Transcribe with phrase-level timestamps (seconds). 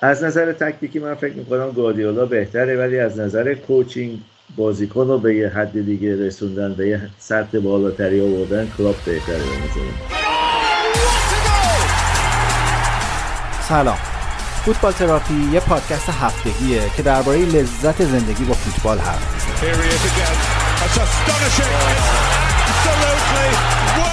[0.00, 4.18] از نظر تکتیکی من فکر می‌کنم گواردیولا بهتره ولی از نظر کوچینگ
[4.56, 9.44] بازیکن رو به یه حد دیگه رسوندن به یه سطح بالاتری آوردن کلاب بهتره به
[13.68, 13.98] سلام.
[14.64, 19.38] فوتبال تراپی یه پادکست هفتگیه که درباره لذت زندگی با فوتبال حرف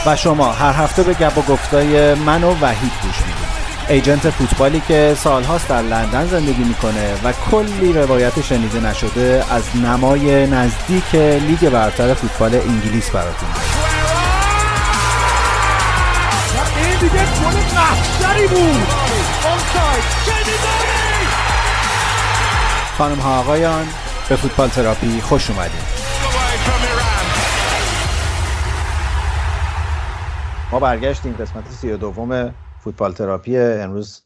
[0.08, 3.45] و شما هر هفته به گپ و گفتای من و وحید گوش می‌دید.
[3.90, 10.48] ایجنت فوتبالی که سالهاست در لندن زندگی می‌کنه و کلی روایت شنیده نشده از نمای
[10.48, 13.50] نزدیک لیگ برتر فوتبال انگلیس براتون.
[16.78, 17.26] این دیگه
[18.48, 18.88] بود.
[22.98, 23.88] خانم ها آقایان
[24.30, 25.96] به فوتبال تراپی خوش اومدید
[30.72, 32.54] ما برگشتیم قسمت سی دوم
[32.86, 34.22] فوتبال تراپی امروز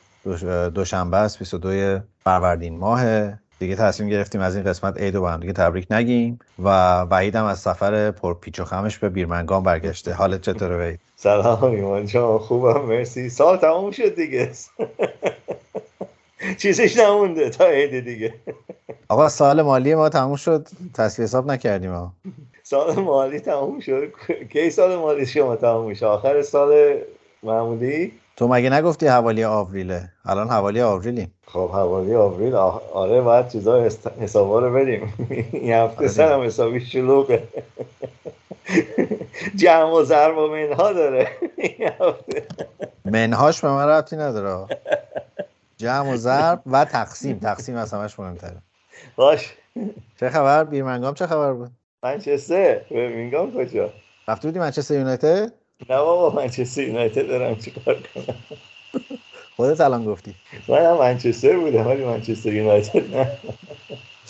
[0.76, 3.04] دوشنبه است 22 فروردین ماه.
[3.60, 7.36] دیگه تصمیم گرفتیم از این قسمت عید و با هم دیگه تبریک نگیم و وحید
[7.36, 8.12] هم از سفر
[8.42, 10.14] پیچ و خمش به بیرمنگام برگشته.
[10.14, 13.30] حالت چطوره وحید؟ سلام ایمان جان خوبم مرسی.
[13.30, 14.52] سال تموم شد دیگه.
[16.62, 18.34] چیزش نمونده تا عید دیگه.
[19.08, 20.68] آقا سال مالی ما تموم شد.
[20.94, 22.14] تصویر حساب نکردیم ها.
[22.64, 24.14] سال مالی تموم شد.
[24.52, 26.98] کی سال مالی شما تموم میشه آخر سال
[27.44, 33.90] معمولی؟ تو مگه نگفتی حوالی آوریله؟ الان حوالی آوریلی خب حوالی آوریل آره باید چیزا
[34.22, 35.14] حسابا رو بریم.
[35.52, 37.44] این هفته آره سرم حسابی شلوغه.
[39.62, 41.28] جمع و ضرب و منها داره.
[43.06, 44.78] منهاش به من ربطی نداره.
[45.78, 47.40] جمع و ضرب و تقسیم.
[47.40, 48.58] تقسیم از همش مهمتره.
[49.16, 49.54] باش.
[50.20, 51.72] چه خبر؟ بیرمنگام چه خبر بود؟
[52.04, 52.76] منچستر.
[52.90, 53.90] بیرمنگام کجا؟
[54.28, 55.59] رفته بودی منچستر یونایتد؟
[55.90, 58.36] نه بابا منچستر یونایتد دارم چیکار کنم؟
[59.56, 60.34] خودت الان گفتی.
[60.68, 63.28] من هم منچستر بودم ولی منچستر یونایتد نه.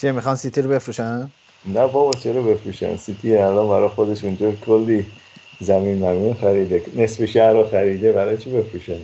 [0.01, 1.29] چیه می‌خوان سیتی رو بفروشن؟
[1.65, 5.05] نه بابا چرا بفروشن؟ سیتی الان برای خودش اونجا کلی
[5.59, 6.83] زمین زمین خریده.
[6.95, 8.97] نصف شهر رو خریده برای چی بفروشن؟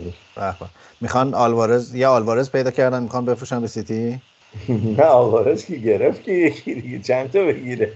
[1.00, 4.20] می‌خوان آلوارز یا آلوارز پیدا کردن می‌خوان بفروشن به سیتی؟
[4.98, 7.92] نه آلوارز که گرفت؟ که یکی دیگه؟ چند تا بگیره؟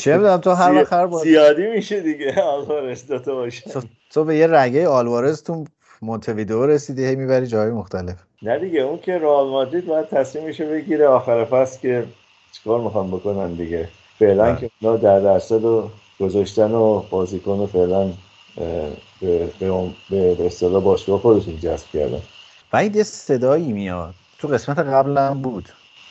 [0.00, 2.40] چه می‌دونم تو هر وقت هر زیادی میشه دیگه.
[2.54, 3.70] آلوارز داتا باشه.
[4.10, 5.64] تو به یه رگه آلوارز تو
[6.02, 8.16] مونتویدئو رسیدی هی می‌بری جای مختلف.
[8.42, 11.06] نه دیگه اون که رئال مادرید باید تصمیمش بگیره.
[11.06, 12.04] آخر فصل که
[12.52, 14.54] چیکار می‌خوام بکنن دیگه؟ فعلا.
[14.54, 15.90] که اونا در درصد و
[16.20, 18.10] گذاشتن و بازیکن فعلا
[19.20, 19.48] به
[20.10, 22.20] به اصطلاح باشگاه خودشون جذب کردن.
[22.72, 24.14] و یه صدایی میاد.
[24.38, 25.68] تو قسمت قبلم بود.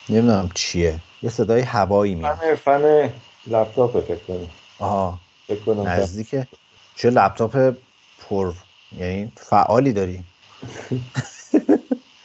[0.08, 0.94] نمی‌دونم چیه.
[1.22, 2.36] یه صدای هوایی میاد.
[2.64, 3.10] فن
[3.48, 4.46] لپتاپ فکر کنم.
[4.78, 5.18] آها.
[5.46, 6.46] فکر کنم نزدیکه
[6.94, 7.74] چه لپتاپ
[8.28, 8.52] پر
[8.98, 10.24] یعنی فعالی داری؟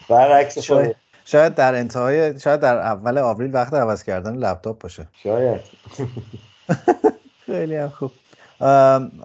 [0.09, 0.95] برعکس شاید,
[1.25, 5.07] شاید در انتهای شاید در اول آوریل وقت عوض کردن لپتاپ باشه.
[5.23, 5.61] شاید.
[7.45, 8.11] خیلی هم خوب.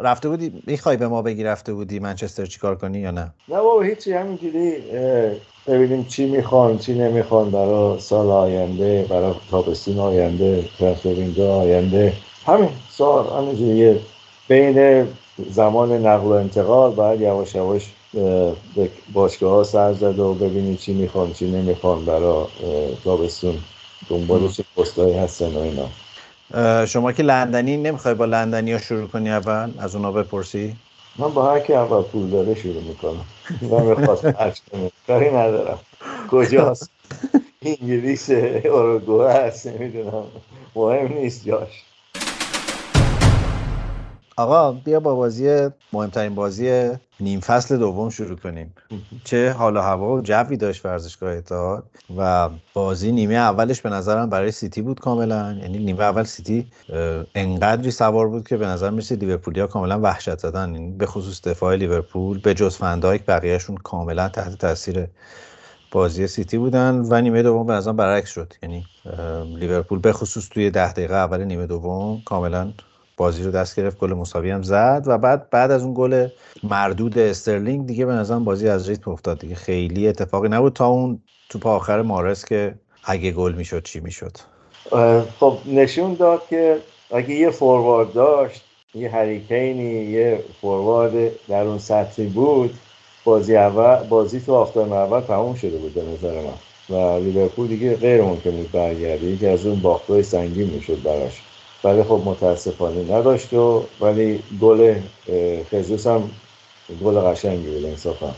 [0.01, 3.83] رفته بودی؟ می‌خوای به ما بگی رفته بودی منچستر چیکار کنی یا نه؟ نه بابا
[3.83, 4.77] هیچی همینجوری
[5.69, 12.13] ببینیم چی می‌خوان چی نمی‌خوان برای سال آینده برای تابستون آینده ترانسفر آینده.
[12.47, 14.01] همین سال همینجوری
[14.49, 15.07] بین
[15.51, 17.93] زمان نقل و انتقال باید یواش یواش
[18.77, 22.45] به باشگاه ها سر زد و ببینی چی می‌خوان چی نمی‌خوان برای
[23.05, 23.55] تابستون.
[24.09, 26.87] دنبال چه پستایی هستن و اینا.
[26.87, 30.75] شما که لندنی نمی‌خوای با لندنی ها شروع کنی اول؟ از اونا بپرسی؟
[31.17, 33.25] من با هر کی اول پول داره شروع می‌کنم.
[33.63, 34.27] من می‌خواست
[35.07, 35.79] کاری ندارم.
[36.31, 36.91] کجاست؟
[37.63, 40.27] انگلیس اروگوه هست نمی‌دونم.
[40.77, 41.85] مهم نیست جاش.
[44.39, 46.91] آقا بیا با بازی مهمترین بازی
[47.21, 48.75] نیم فصل دوم شروع کنیم.
[49.25, 51.85] چه حال و هوا و جوی داشت ورزشگاه اتحاد
[52.17, 55.59] و بازی نیمه اولش به نظرم برای سیتی بود کاملا.
[55.63, 56.67] یعنی نیمه اول سیتی
[57.35, 60.75] انقدری سوار بود که به نظر می‌رسید لیورپولیا کاملا وحشت زدن.
[60.75, 65.07] یعنی به خصوص دفاع لیورپول به جز فندایک بقیهشون کاملا تحت تاثیر
[65.93, 68.55] بازی سیتی بودن و نیمه دوم به نظرم برعکس شد.
[68.63, 68.85] یعنی
[69.57, 72.73] لیورپول به خصوص توی ده دقیقه اول نیمه دوم کاملا
[73.19, 76.29] بازی رو دست گرفت گل مساوی هم زد و بعد بعد از اون گل
[76.63, 79.55] مردود استرلینگ دیگه به نظرم بازی از ریتم افتاد دیگه.
[79.55, 82.75] خیلی اتفاقی نبود تا اون توپ آخر مارس که
[83.05, 84.33] اگه گل می‌شد چی می‌شد؟
[85.41, 86.79] خب نشون داد که
[87.11, 92.79] اگه یه فوروارد داشت یه هریکینی یه فوروارد در اون سطحی بود
[93.25, 96.55] بازی اول بازی تو آفتاب اول تموم شده بود به نظر من.
[96.97, 101.43] و لیورپول دیگه غیر ممکن بود برگرده یکی از اون باختای سنگین می‌شد براش.
[101.85, 104.95] ولی خب متاسفانه نداشت و ولی گل
[105.73, 106.31] خزوس هم
[107.03, 108.35] گل قشنگی بود انصافا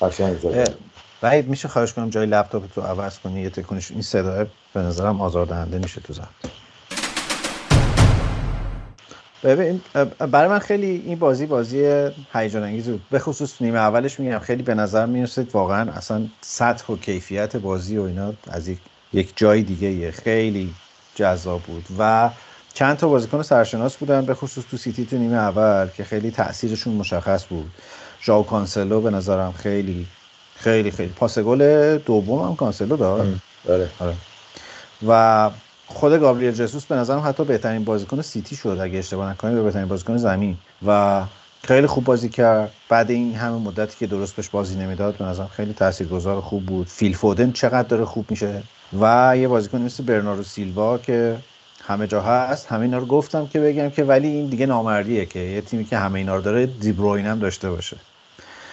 [0.00, 0.74] قشنگ زد.
[1.22, 5.20] وحید میشه خواهش کنم جای لپتاپ تو عوض کنی؟ یه تکنش این صدای به نظرم
[5.20, 6.28] آزاردهنده میشه تو زن
[9.44, 9.80] ببین
[10.18, 13.02] برای من خیلی این بازی بازی هیجان انگیز بود.
[13.10, 17.98] به خصوص نیمه اولش میگم خیلی به نظر می‌رسید واقعا اصلا سطح و کیفیت بازی
[17.98, 18.70] و اینا از
[19.12, 20.10] یک جای دیگه یه.
[20.10, 20.74] خیلی
[21.14, 22.30] جذاب بود و
[22.78, 26.94] چند تا بازیکن سرشناس بودن به خصوص تو سیتی تو نیمه اول که خیلی تاثیرشون
[26.94, 27.70] مشخص بود.
[28.22, 30.06] ژائو کانسلو به نظرم خیلی
[30.54, 31.12] خیلی خیلی.
[31.12, 33.40] پاس گل دوم هم کانسلو داد.
[33.68, 33.90] آره.
[33.98, 34.14] آره.
[35.08, 35.50] و
[35.86, 39.88] خود گابریل جسوس به نظرم حتی بهترین بازیکن سیتی شد اگه اشتباه نکنم به بهترین
[39.88, 40.56] بازیکن زمین.
[40.86, 41.22] و
[41.64, 42.72] خیلی خوب بازی کرد.
[42.88, 46.86] بعد این همه مدتی که درست بهش بازی نمی‌داد به نظرم خیلی تاثیرگذار خوب بود.
[46.86, 48.62] فیل فودن چقدر داره خوب میشه.
[49.00, 51.36] و یه بازیکن مثل برنارو سیلوا که
[51.88, 52.66] همه جا هست.
[52.66, 55.96] همه اینا رو گفتم که بگم که ولی این دیگه نامردیه که یه تیمی که
[55.96, 57.96] همه اینا رو داره دیبروین هم داشته باشه.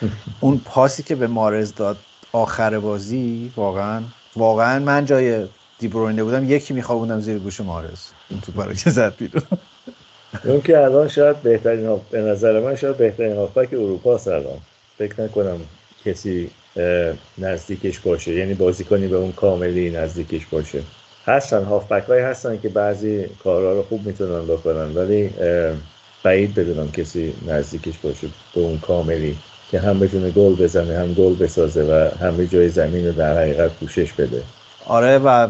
[0.41, 1.97] اون پاسی که به مارز داد
[2.33, 4.01] آخر بازی واقعا
[4.35, 5.45] واقعا من جای
[5.79, 7.99] دیبروینه بودم یکی میخوابوندم زیر گوش مارز.
[8.31, 9.43] اون تو برای که زد بیرون.
[10.45, 14.59] اون که الان شاید بهترین به نظر من شاید بهترین هافبک اروپا الان.
[14.97, 15.59] فکر نکنم
[16.05, 16.49] کسی
[17.37, 18.33] نزدیکش باشه.
[18.33, 20.83] یعنی بازیکنی به اون کاملی نزدیکش باشه.
[21.27, 24.95] هستن هافبک های هستن که بعضی کارها رو خوب می‌تونن بکنن.
[24.95, 25.29] ولی
[26.23, 29.37] بعید بدونم کسی نزدیکش باشه به اون کاملی
[29.71, 33.71] که هم بتونه گل بزنه هم گل بسازه و همه جای زمین رو در حقیقت
[33.71, 34.43] پوشش بده.
[34.85, 35.47] آره و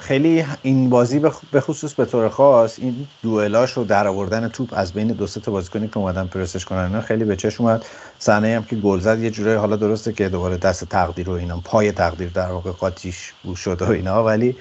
[0.00, 1.20] خیلی این بازی
[1.52, 5.52] به خصوص به طور خاص این دوئلاش و در آوردن توپ از بین دو تا
[5.52, 7.84] بازیکنی که اومدن پرسش کنن اینا خیلی به چشم اومد.
[8.18, 11.60] صحنه هم که گل زد یه جوری حالا درسته که دوباره دست تقدیر و اینا
[11.64, 14.56] پای تقدیر در واقع قاطیش بو شده و اینا ولی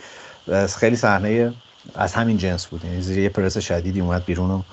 [0.80, 1.54] خیلی صحنه
[1.96, 2.86] از همین جنس بود.
[2.86, 4.64] یعنی زیر یه پرس شدیدی اومد بیرون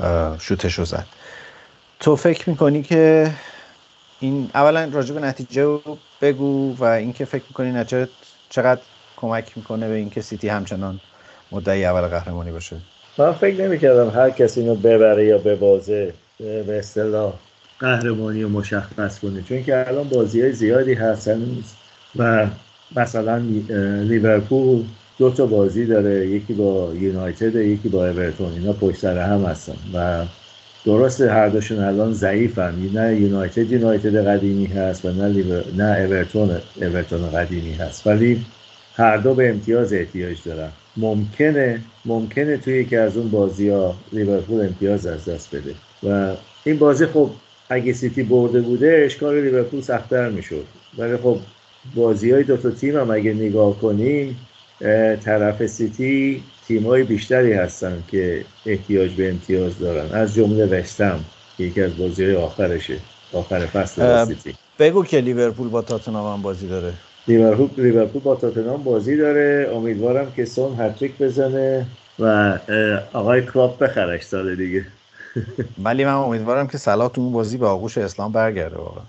[0.00, 1.06] و شوتش زد.
[2.00, 3.30] تو فکر می‌کنی که
[4.20, 5.80] این اولا راجع به نتیجه
[6.22, 8.08] بگو و اینکه فکر می‌کنی نتیجه
[8.50, 8.80] چقدر
[9.16, 11.00] کمک می‌کنه به اینکه سیتی همچنان
[11.52, 12.76] مدعی اول قهرمانی باشه؟
[13.18, 17.32] من فکر نمی‌کردم هر کسی اینو ببره یا ببازه به اصطلاح
[17.78, 19.42] قهرمانی رو مشخص کنه.
[19.42, 21.64] چون که الان بازی های زیادی هستن
[22.16, 22.46] و
[22.96, 23.36] مثلا
[24.02, 24.84] لیورپول
[25.18, 28.52] دو تا بازی داره یکی با یونایتد یکی با اورتون.
[28.52, 29.76] اینا پشت سر هم هستن.
[29.94, 30.24] و
[30.84, 32.74] درسته هر دوشون الان ضعیفن.
[32.94, 35.44] نه یونایتد یونایتد قدیمی هست و نه
[35.76, 38.06] نه اورتون اورتون قدیمی هست.
[38.06, 38.44] ولی
[38.94, 40.68] هر دو به امتیاز احتیاج دارن.
[40.96, 45.74] ممکنه ممکنه توی یکی از اون بازی ها لیورپول امتیاز از دست بده.
[46.02, 47.30] و این بازی خب
[47.68, 50.64] اگه سیتی برده بوده اشکال لیورپول سختتر می‌شد.
[50.98, 51.38] ولی خب
[51.94, 54.36] بازی های دو تا تیم هم اگه نگاه کنیم
[55.24, 56.42] طرف سیتی
[56.86, 60.12] های بیشتری هستن که احتیاج به امتیاز دارن.
[60.12, 61.24] از جمله وستهم
[61.56, 62.98] که یکی از بازی آخرشه
[63.32, 64.54] آخر فصل سیتی.
[64.78, 66.92] بگو که لیورپول با تاتنهام هم بازی داره.
[67.28, 69.70] لیورپول لیورپول با تاتنهام بازی داره.
[69.74, 71.86] امیدوارم که سون هتریک بزنه
[72.18, 72.58] و
[73.12, 74.86] آقای کلوپ بخرش سال دیگه.
[75.84, 79.04] ولی من امیدوارم که صلاح تو اون بازی به آغوش اسلام برگرده واقعا.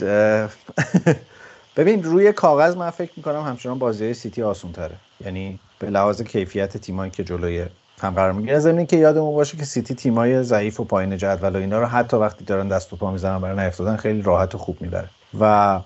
[1.76, 6.76] ببین روی کاغذ من فکر می‌کنم همچنان بازی سیتی آسون تره یعنی به لحاظ کیفیت
[6.76, 7.66] تیمایی که جلوی
[8.00, 11.58] هم قرار می‌گیره ضمن که یادمون باشه که سیتی تیمای ضعیف و پایین جدول و
[11.58, 14.76] اینا رو حتی وقتی دارن دست و پا می‌زنن برای نیفتادن خیلی راحت و خوب
[14.80, 15.08] می‌بره.
[15.40, 15.80] و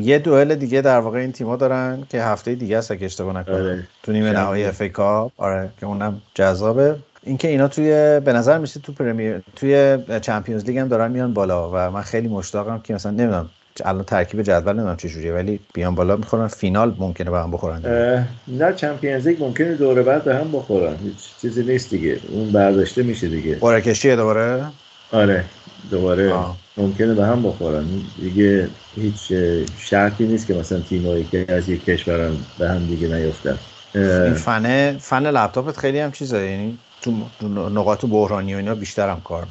[0.00, 3.54] یه دوئل دیگه در واقع این تیما دارن که هفته دیگه است اگه اشتباه نکنم.
[3.54, 3.86] آره.
[4.02, 5.32] تو نیمه نهایی FA Cup.
[5.36, 6.96] آره که اونم جذابه.
[7.22, 11.70] اینکه اینا توی به نظر میشه تو پرمیر توی چمپیونز لیگ هم دارن میان بالا
[11.70, 13.50] و من خیلی مشتاقم که مثلا نمی‌دونم
[13.84, 17.82] الان ترکیب جدول نمی‌دونم چه جوریه ولی بیان بالا می‌خورن فینال ممکنه به هم بخورن
[18.48, 20.96] نه چمپیونز لیگ ممکنه دوره بعد به هم بخورن.
[21.02, 22.20] هیچ چیزی نیست دیگه.
[22.32, 23.54] اون برداشته میشه دیگه.
[23.54, 24.64] قرعه کشیه دوباره؟
[25.12, 25.44] آره
[25.90, 26.56] دوباره آه.
[26.76, 27.84] ممکنه به هم بخورن.
[28.20, 29.32] دیگه هیچ
[29.78, 33.58] شرطی نیست که مثلا تیمایی که از یک کشورن به هم دیگه نیفتن.
[33.94, 36.50] این فن فن لپتاپت خیلی هم چیزه.
[36.50, 37.10] یعنی تو
[37.70, 39.46] نقاط بحرانی و اینا بیشتر هم کار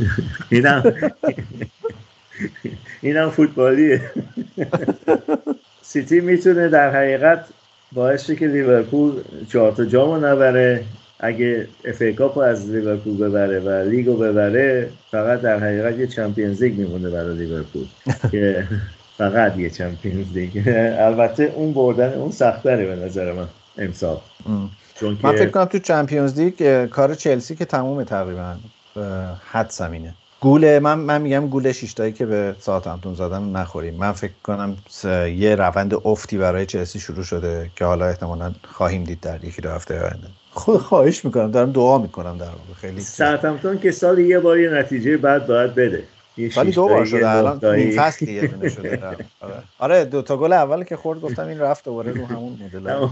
[0.50, 0.82] اینم.
[3.02, 4.00] اینم فوتبالیه.
[5.82, 7.44] سیتی می‌تونه در حقیقت
[7.92, 9.12] باعث که لیورپول
[9.48, 10.84] چهار تا جامو نبره.
[11.20, 16.78] اگه FA Cup از لیورپول ببره و لیگو ببره فقط در حقیقت یه Champions League
[16.78, 17.86] میمونه برای لیورپول.
[18.32, 18.64] که
[19.18, 20.62] فقط یه چمپیونز لیگ.
[20.98, 23.48] البته اون بردن اون سختره به نظر من
[23.78, 24.20] امسال.
[24.94, 28.56] چون من فکر کنم تو چمپیونز لیگ کار چلسی که تموم تقریبا
[29.52, 30.14] حد زمینه.
[30.42, 32.54] گول من من میگم گول شیشتایی که به
[32.86, 33.94] همتون زدن نخوریم.
[33.94, 34.76] من فکر کنم
[35.36, 39.70] یه روند افتی برای چلسی شروع شده که حالا احتمالا خواهیم دید در یکی دو
[39.70, 40.28] هفته آینده.
[40.50, 41.50] خود خواهش می‌کنم.
[41.50, 42.74] دارم دعا می‌کنم در واقع.
[42.80, 46.04] خیلی ساعتمتون که سال یه بار یه نتیجه بعد باید بده.
[46.56, 47.28] ولی دو بار شده.
[47.28, 49.02] الان این فصل یه دونه شده.
[49.40, 49.62] آره.
[49.78, 50.04] آره.
[50.04, 52.90] دو تا گل اول که خورد گفتم این رفت دوباره رو همون مدل.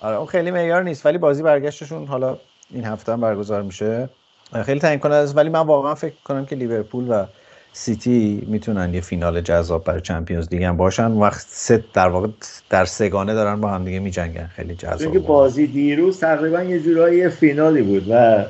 [0.00, 1.06] آره اون خیلی معیار نیست.
[1.06, 2.38] ولی بازی برگشتشون حالا
[2.70, 4.08] این هفته هم برگزار میشه.
[4.62, 5.36] خیلی تعیین کننده است.
[5.36, 7.24] ولی من واقعا فکر کنم که لیورپول و
[7.72, 11.12] سیتی می‌تونن یه فینال جذاب برای چمپیونز لیگ هم باشن.
[11.12, 12.28] وقت سه در واقع
[12.70, 14.46] در سگانه دارن با هم دیگه میجنگن.
[14.46, 15.66] خیلی جذاب بازی.
[15.66, 18.44] دیروز تقریبا یه جورایی فینالی بود و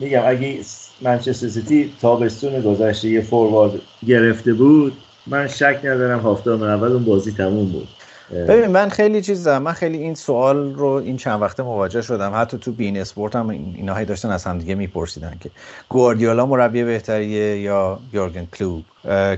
[0.00, 0.58] میگم اگه
[1.00, 3.72] منچستر سیتی تابستون گذشته یه فوروارد
[4.06, 4.92] گرفته بود
[5.26, 7.88] من شک ندارم هفته اول اون بازی تموم بود.
[8.30, 12.32] ببین من خیلی چیز دارم من خیلی این سوال رو این چند وقته مواجه شدم.
[12.34, 15.50] حتی تو beIN Sport هم اینا داشتن از هم دیگه میپرسیدن که
[15.88, 18.84] گواردیولا مربی بهتریه یا یورگن کلوپ؟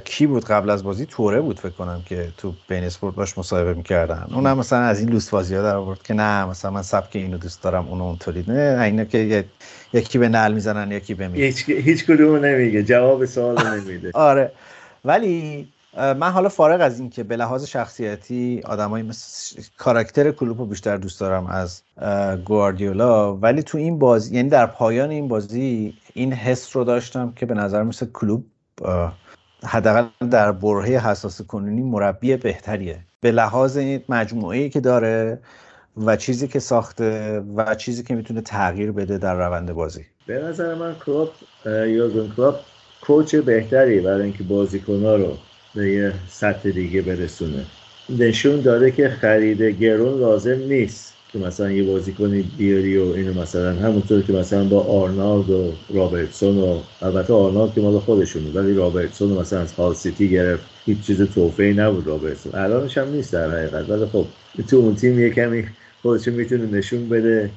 [0.05, 3.75] کی بود قبل از بازی؟ توره بود فکر کنم که تو beIN Sport باش مصاحبه
[3.75, 4.27] می‌کردن.
[4.35, 7.39] اونم مثلا از این لوس بازی ها در آورد که نه مثلا من سبک اینو
[7.39, 8.45] دوست دارم اونو اونطوری.
[8.49, 9.45] نه اینا که
[9.93, 14.11] یکی به نل می‌زنن یکی به می هیچ هیچ کدوم نمیگه جواب سوال نمیده.
[14.31, 14.53] آره.
[15.05, 20.67] ولی من حالا فارغ از این که به لحاظ شخصیتی آدمایی مثل کاراکتر کلوب رو
[20.67, 21.83] بیشتر دوست دارم از
[22.45, 27.47] گواردیولا ولی تو این بازی یعنی در پایان این بازی این حس رو داشتم که
[27.47, 28.45] به نظر مثل کلوب
[29.65, 32.99] حداقل در برهه حساس کنونی مربی بهتریه.
[33.21, 35.39] به لحاظ این مجموعه ای که داره
[35.97, 40.05] و چیزی که ساخته و چیزی که می‌تونه تغییر بده در روند بازی.
[40.27, 41.29] به نظر من کلوپ
[41.67, 42.55] یورگن کلوپ
[43.03, 45.37] coach بهتری برای اینکه بازیکن‌ها رو
[45.77, 47.65] به یه سطح دیگه برسونه.
[48.19, 53.73] نشون داده که خرید گرون لازم نیست که مثلا یه بازیکن بیاری و اینو مثلا
[53.73, 59.33] همونطور که مثلا با آرنالد و رابرتسون و البته آرنالد که مال خودشونه ولی رابرتسون
[59.33, 60.65] مثلا از هال سیتی گرفت.
[60.87, 62.55] هیچ چیز تحفه‌ای نبود رابرتسون.
[62.55, 63.91] الانش هم نیست در حقیقت.
[63.91, 64.27] ولی خب
[64.69, 65.65] تو اون تیم یه کمی
[66.03, 67.51] خودشون می‌تونه نشون بده.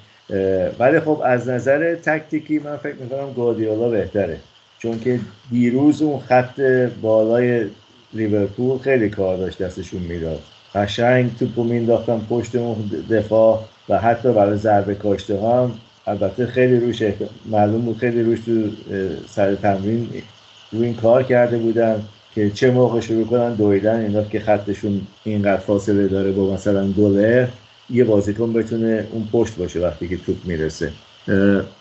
[0.80, 4.38] ولی خب از نظر تکتیکی من فکر می‌کنم گواردیولا بهتره.
[4.80, 5.20] چون که
[5.52, 6.62] دیروز اون خط
[7.02, 7.66] بالای
[8.14, 10.40] لیورپول خیلی کار داشت دستشون می‌داد.
[10.76, 15.72] قشنگ توپو مینداختن پشت اون دفاع و حتی برای ضربه کاشته هم.
[16.08, 17.04] البته خیلی روش
[17.46, 18.52] معلوم بود خیلی روش تو
[19.30, 20.10] سر تمرین
[20.72, 22.02] روی این کار کرده بودن
[22.36, 24.00] که چه موقع شروع کنن دویدن.
[24.00, 27.48] اینا که خطشون اینقدر فاصله داره با مثلا دولر
[27.90, 30.92] یه بازیکن بتونه اون پشت باشه وقتی که توپ می‌رسه.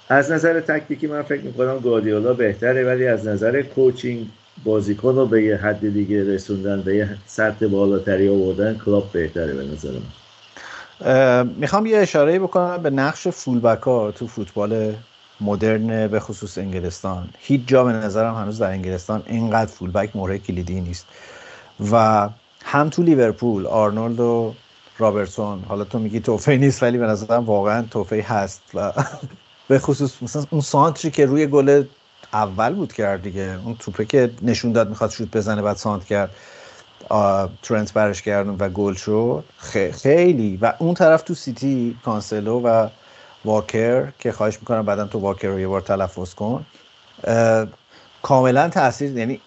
[0.08, 4.26] از نظر تکتیکی من فکر می‌کنم گواردیولا بهتره ولی از نظر کوچینگ
[4.64, 9.64] بازیکن رو به یه حد دیگه رسوندن به یه سطح بالاتری آوردن کلاب بهتره به
[9.64, 11.48] نظر من.
[11.56, 14.94] می‌خوام یه اشاره بکنم به نقش فولبک ها تو فوتبال
[15.40, 17.28] مدرن به خصوص انگلستان.
[17.38, 21.06] هیچ جا به نظرم هنوز در انگلستان اینقدر فولبک مورد کلیدی نیست.
[21.92, 22.28] و
[22.64, 24.54] هم تو لیورپول آرنولد و
[24.98, 25.62] رابرتسون.
[25.68, 28.62] حالا تو میگی تحفه‌ای نیست ولی به نظرم واقعا تحفه‌ای هست.
[28.74, 28.92] و
[29.68, 31.84] به خصوص مثلا اون سانتری که روی گل
[32.32, 36.30] اول بود کرد دیگه اون توپه که نشون داد می‌خواد شوت بزنه بعد سانتر کرد.
[37.62, 39.44] ترنت برش و گل شد.
[39.92, 40.58] خیلی.
[40.62, 42.88] و اون طرف تو سیتی کانسلو و
[43.44, 46.66] واکر که خواهش می‌کنم بعدا تو واکر رو یه بار تلفظ کن.
[48.22, 49.40] کاملا تاثیر یعنی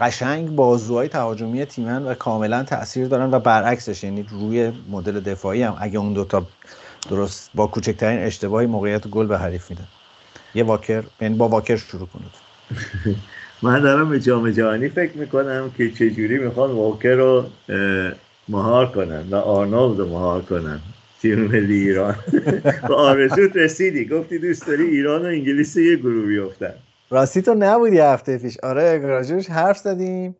[0.00, 5.76] قشنگ بازوهای تهاجمی تیمن و کاملا تاثیر دارن و برعکسش یعنی روی مدل دفاعی هم
[5.80, 6.46] اگه اون دوتا
[7.10, 9.86] درست با کوچکترین اشتباهی موقعیت گل به حریف میدن.
[10.54, 12.32] یه واکر یعنی با واکر شروع کنید.
[13.62, 17.50] من دارم به جام جهانی فکر می‌کنم که چجوری می‌خوان واکر رو
[18.48, 20.80] مهار کنن و آرنولد رو مهار کنن.
[21.22, 22.16] تیم ملی ایران.
[22.88, 24.04] با آرزوت رسیدی.
[24.04, 26.74] گفتی دوست داری ایران و انگلیس یه گروه بیفتن
[27.10, 28.58] راستی تو نبودی هفته پیش.
[28.62, 30.36] آره راجبش حرف زدیم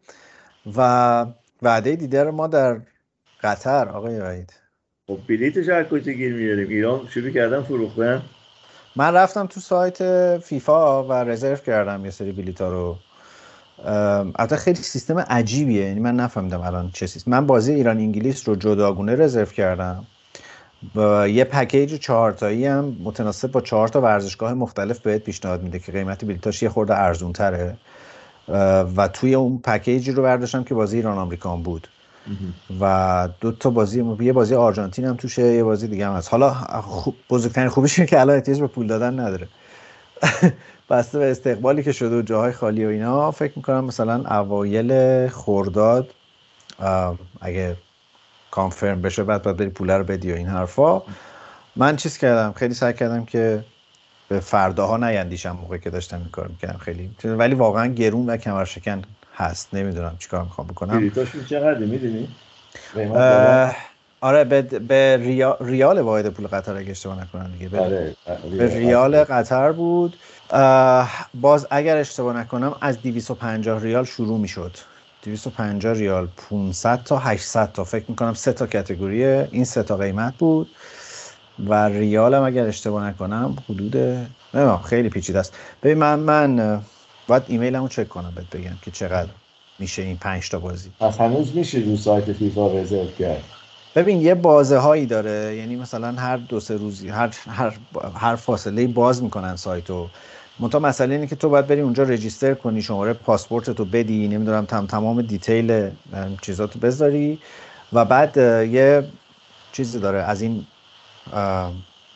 [0.77, 1.27] و
[1.63, 2.81] وعده دیدار ما در
[3.43, 4.53] قطر آقای وحید.
[5.07, 8.23] خب بلیتش از کجا گیر میاریم ایران شروع کردن فروختن.
[8.97, 12.97] من رفتم تو سایت فیفا و رزرو کردم یه سری بلیتا رو.
[13.85, 15.85] البته خیلی سیستم عجیبیه.
[15.85, 20.07] یعنی من نفهمیدم الان چه سیستم من بازی ایران انگلیس رو جداگونه رزرو کردم.
[20.97, 25.93] و یه پکیج چهارتایی هم متناسب با چهار تا ورزشگاه مختلف بهت پیشنهاد میده که
[25.93, 27.77] قیمت بلیتاش یه خورده ارزون تره
[28.97, 31.89] و توی اون پکیجی رو برداشتم که بازی ایران آمریکان بود.
[32.81, 36.31] و دو تا بازی یه بازی آرژانتین هم توشه یه بازی دیگه هم هست.
[36.31, 39.49] حالا خوب بزرگترین خوبیش که الان احتیاج به پول دادن نداره.
[40.91, 46.15] بسته به استقبالی که شده و جاهای خالی و اینا فکر می‌کنم مثلا اوایل خورداد
[47.41, 47.77] اگه
[48.51, 51.03] کانفرم بشه بعد باید بری پول رو بدی و این حرفا.
[51.77, 53.65] من چیز کردم خیلی سعی کردم که
[54.29, 56.79] به فرداها نیندیشم موقعی که داشتم این کار می‌کردم.
[56.79, 59.03] خیلی ولی واقعا گرون و کمرشکن
[59.35, 59.75] هست.
[59.75, 60.99] نمی‌دونم چیکار می‌خوام بکنم.
[60.99, 62.29] بلیتاشون چقدر می‌دونی؟
[64.21, 65.17] آره به, به
[65.61, 67.69] ریال واحد پول قطر اگه اشتباه نکنم دیگه.
[67.69, 68.17] به, آره.
[68.59, 69.73] به ریال قطر.
[69.73, 70.17] بود.
[71.35, 74.77] باز اگر اشتباه نکنم از 250 ریال شروع می‌شد.
[75.23, 77.85] 250 ریال 500 تا 800 تا.
[77.85, 80.69] فکر می‌کنم سه تا کتگوری این سه تا قیمت بود.
[81.69, 83.97] و ریال هم اگر اشتباه نکنم حدود
[84.55, 85.57] نه خیلی پیچیده است.
[85.83, 86.81] ببین من من
[87.27, 89.31] باید ایمیلمو چک کنم بهت بگم که چقدر
[89.79, 90.91] میشه این 5 تا بازی.
[91.19, 93.45] هنوز میشه رو سایت فیفا رزرو کرد.
[93.97, 95.57] ببین یه بازه هایی داره.
[95.57, 97.73] یعنی مثلا هر دو سه روزی هر هر
[98.15, 100.09] هر فاصله باز می‌کنن سایتو.
[100.59, 104.65] منتها مسئله اینه که تو باید بری اونجا register کنی شماره پاسپورت تو بدی نمی‌دونم
[104.65, 105.91] تم تمام detail
[106.43, 107.39] چیزاتو بذاری.
[107.93, 108.37] و بعد
[108.73, 109.05] یه
[109.73, 110.19] چیزی داره.
[110.19, 110.67] از این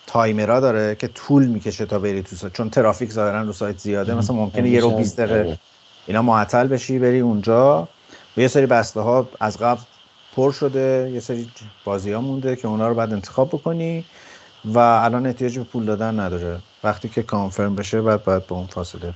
[0.07, 4.15] تایمرا داره که طول می‌کشه تا بری تو سایت چون ترافیک ظاهرا رو سایت زیاده
[4.15, 5.59] مثلا ممکنه یه رو 20 دقیقه آره.
[6.07, 7.89] اینا معطل بشی بری اونجا.
[8.37, 9.81] و یه سری بسته ها از قبل
[10.37, 11.51] پر شده یه سری
[11.85, 14.05] بازی ها مونده که اونا رو بعد انتخاب بکنی
[14.65, 16.59] و الان احتیاج به پول دادن نداره.
[16.85, 19.15] وقتی که کانفرم بشه بعد باید به اون فاصله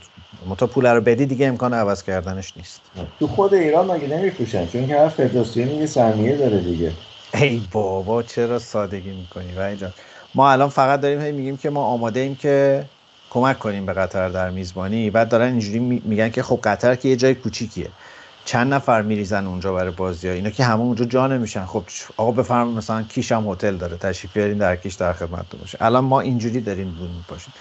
[0.49, 2.81] متا پول رو بدی دیگه امکان عوض کردنش نیست.
[3.19, 6.93] تو خود ایران مگه نمیفروشن؟ چون که هر فدراسیونی یه سهمیه داره دیگه.
[7.35, 9.93] ای بابا چرا سادگی می‌کنی؟ و اینجا
[10.35, 12.85] ما الان فقط داریم هی میگیم که ما آماده ایم که
[13.31, 15.11] کمک کنیم به قطر در میزبانی.
[15.11, 17.89] بعد دارن اینجوری میگن که خب قطر که یه جای کوچیکیه.
[18.45, 20.35] چند نفر میریزن اونجا برای بازی ها.
[20.35, 21.65] اینا که همه اونجا جا نمیشن.
[21.65, 21.85] خب
[22.17, 23.97] آقا بفرم مثلا کیش هم هتل داره.
[23.97, 25.79] تشریف بیارین در کیش در خدمت باشه.
[25.81, 27.53] الان ما اینجوری داریم بون میپاشیم.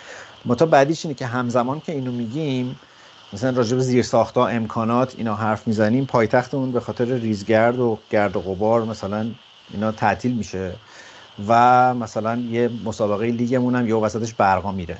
[0.45, 2.79] متا بعدیش اینه که همزمان که اینو میگیم
[3.33, 8.35] مثلا راجع به زیر ساختا امکانات اینا حرف می‌زنیم پایتختمون به خاطر ریزگرد و گرد
[8.35, 9.31] و غبار مثلا
[9.73, 10.71] اینا تعطیل میشه.
[11.47, 14.97] و مثلا یه مسابقه لیگمون هم یه وسطش برقا میره.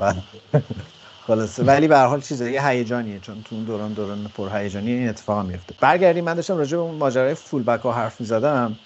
[0.00, 0.14] و
[1.26, 1.62] خلاصه.
[1.62, 3.18] ولی به هر حال چیزه یه هیجانیه.
[3.20, 5.74] چون تو اون دوران دوران پر هیجانی این اتفاق میفته.
[5.80, 6.24] برگردیم.
[6.24, 8.76] من داشتم راجع به اون ماجرای فول بک ها حرف می‌زدم.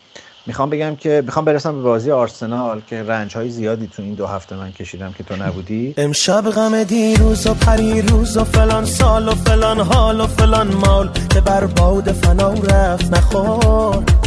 [0.47, 4.27] می‌خوام بگم که می‌خوام برسم به بازی آرسنال که رنج های زیادی تو این دو
[4.27, 5.95] هفته من کشیدم که تو نبودی.
[5.97, 11.41] امشب غم دیروز و پریروز و فلان سال و فلان حال و فلان مال که
[11.41, 14.20] بر باد فنا رفت نخور.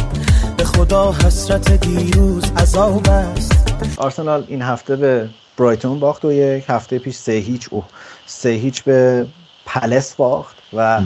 [0.56, 3.74] به خدا حسرت دیروز عذاب است.
[3.96, 7.84] آرسنال این هفته به برایتون باخت و یک هفته پیش سه هیچ او
[8.26, 9.26] سه هیچ به
[9.66, 11.00] پلس باخت و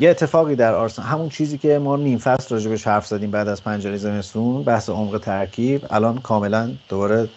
[0.00, 3.64] یه اتفاقی در آرسنال همون چیزی که ما نیم فصل راجبش حرف زدیم بعد از
[3.64, 5.86] پنجره زمستون بحث عمق ترکیب.
[5.90, 7.28] الان کاملا دوباره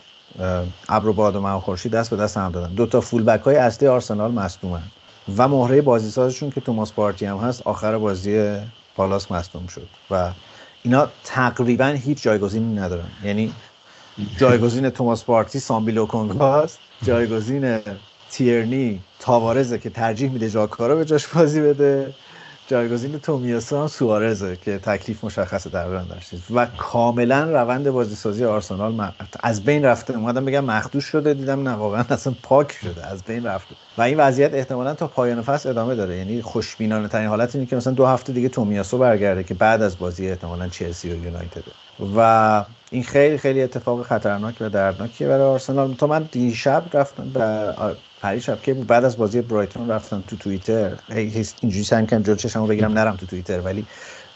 [0.90, 2.74] ابر و باد و مه خورشید دست به دست هم دادن.
[2.74, 4.84] دو تا فول بک های اصلی آرسنال مصدومن
[5.38, 8.58] و مهره بازیسازشون که توماس پارتی هم هست آخر بازی
[8.96, 10.30] پالاس مصدوم شد و
[10.84, 13.10] اینا تقریبا هیچ جایگزینی ندارن.
[13.24, 13.54] یعنی
[14.38, 17.80] جایگزین توماس پارتی سامبی لوکونگاست جایگزین
[18.32, 22.14] تیرنی تاوارزه که ترجیح میده جاکارا به جاش بازی بده.
[22.68, 29.12] جایگزین تومیاسو هم سوارزه که تکلیف مشخصه در داشتید و کاملا روند بازی سازی آرسنال
[29.44, 30.18] از بین رفته.
[30.18, 33.76] اومدم بگم مخدوش شده دیدم نه واقعا اصلا پاک شده از بین رفته.
[33.98, 36.18] و این وضعیت احتمالا تا پایان فصل ادامه داره.
[36.18, 40.00] یعنی خوشبینانه ترین حالت اینه که مثلا دو هفته دیگه تومیاسو برگرده که بعد از
[40.00, 41.64] بازی احتمالا چلسی و یونایتد.
[42.16, 45.94] و این خیلی خیلی اتفاق خطرناک و دردناکیه برای آرسنال.
[45.94, 47.32] تو من دیشب رفتم
[48.24, 50.92] پریشب که بعد از بازی برایتون رفتم تو توییتر.
[51.10, 53.86] اینجوری سعی کردم جلو چشمو بگیرم نرم تو توییتر ولی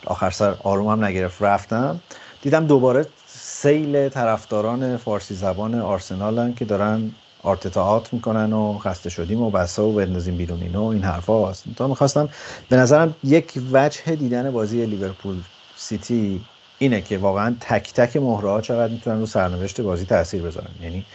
[0.06, 1.42] آخر سر آرومم نگرفت.
[1.42, 2.00] رفتم.
[2.42, 7.12] دیدم دوباره سیل طرفداران فارسی زبان آرسنالن که دارن
[7.44, 11.64] آرتتاعات می‌کنن و خسته شدیم و بسا و بندازیم بیرون اینو این حرفا هست.
[11.76, 12.30] تا می‌خواستم
[12.70, 15.36] به نظرم یک وجه دیدن بازی لیورپول
[15.76, 16.42] سیتی
[16.80, 20.72] اینه که واقعا تک تک مهره ها چقدر می‌تونن رو سرنوشت بازی تاثیر بذارن.
[20.82, 21.06] یعنی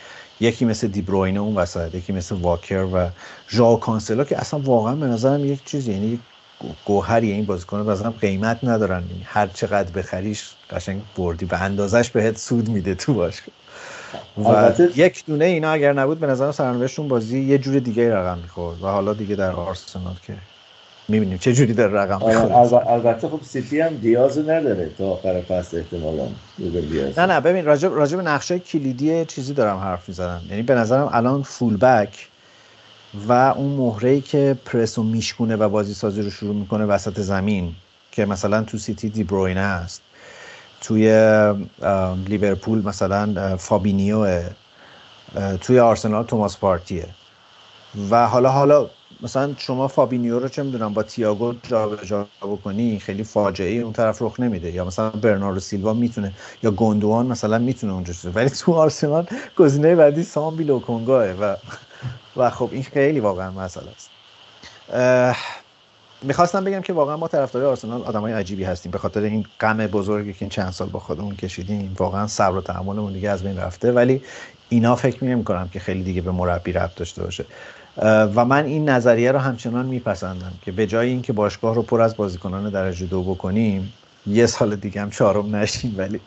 [0.43, 3.09] یکی مثل دیبروینه اون وسط یکی مثل واکر و
[3.51, 6.19] ژاو کانسلا که اصلا واقعا به نظرم یک چیزی یعنی
[6.85, 9.05] گوهری این بازیکن مثلا قیمت ندارن.
[9.11, 13.55] یعنی هر چقدر بخریش قشنگ بردی به اندازش بهت سود میده تو باشگاه.
[14.37, 18.83] و یک دونه اینا اگر نبود به نظر سرنوشتشون بازی یه جور دیگه رقم می‌خورد.
[18.83, 20.35] و حالا دیگه در آرسنال که
[21.13, 25.77] می‌بینیم چه جوری در رقم آره البته خب سیتی هم دیاز نداره تا آخر فصل
[25.79, 26.29] احتمالا.
[27.17, 30.43] نه نه ببین راجب راجب نقش کلیدی چیزی دارم حرف می‌زنم.
[30.51, 32.29] یعنی به نظرم الان full back
[33.29, 37.75] و اون مهره که پرس و میشکونه و بازی سازی رو شروع می‌کنه وسط زمین
[38.13, 40.03] که مثلا تو سیتی دی بروینه است.
[40.81, 41.05] توی
[42.29, 44.43] لیورپول مثلا فابینیو
[45.61, 47.07] توی آرسنال توماس پارتیه.
[48.11, 48.87] و حالا حالا
[49.23, 54.41] مثلا شما فابینیو رو چه می‌دونم با تییاگو جابجا بکنی خیلی فاجعه اون طرف رخ
[54.41, 54.73] نمیده.
[54.73, 56.33] یا مثلا برناردو سیلوا می‌تونه
[56.63, 61.57] یا گوندوان مثلا می‌تونه اونجا شده ولی تو آرسنال گزینه بعدی سامبی لوکونگاه و
[62.37, 64.11] و خب این خیلی واقعا مسئله است.
[66.23, 68.93] می‌خواستم بگم که واقعا ما طرفدار آرسنال آدمای عجیبی هستیم.
[68.93, 72.61] به خاطر این غم بزرگی که این چند سال با خودمون کشیدیم واقعا صبر و
[72.61, 73.93] تحملمون دیگه از بین رفته.
[73.93, 74.23] ولی
[74.69, 77.47] اینا فکر نمی کنم که خیلی دیگه به مربی ربط داشته باشه.
[77.99, 82.17] و من این نظریه رو همچنان میپسندم که به جای اینکه باشگاه رو پر از
[82.17, 83.95] بازیکنان درجه دو بکنیم
[84.27, 86.21] یه سال دیگه هم چهارم نشیم ولی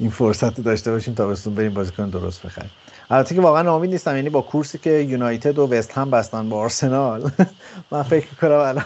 [0.00, 2.70] این فرصت رو داشته باشیم تا بستون بریم بازیکن درست بخریم.
[3.10, 6.58] البته که واقعا امید نیستم یعنی با کورسی که یونایتد و وست هم بستن با
[6.58, 7.30] آرسنال
[7.92, 8.84] من فکر می‌کنم الان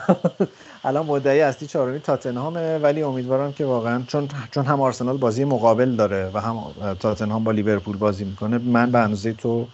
[0.85, 5.97] الان مدعی اصلی چهارمی تاتنهامه ولی امیدوارم که واقعا چون چون هم آرسنال بازی مقابل
[5.97, 6.57] داره و هم
[7.01, 9.69] تاتنهام با لیورپول بازی می‌کنه من به اندازه تو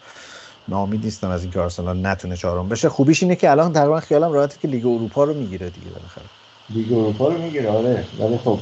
[0.68, 2.88] ناامید نیستم از اینکه آرسنال نتونه چهارم بشه.
[2.88, 6.24] خوبیش اینه که الان تقریبا خیالم راحته که لیگ اروپا رو می‌گیره دیگه بالاخره.
[6.70, 8.04] لیگ اروپا رو می‌گیره آره.
[8.18, 8.58] ولی خب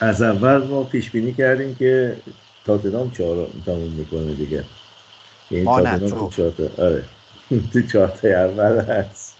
[0.00, 2.16] از اول ما پیش بینی کردیم که
[2.66, 4.64] تاتنهام چهارم تموم می‌کنه دیگه.
[5.50, 6.30] یعنی تاتنهام تو.
[6.30, 7.04] چهارتا آره.
[7.72, 9.36] تو چهارتا اول هست.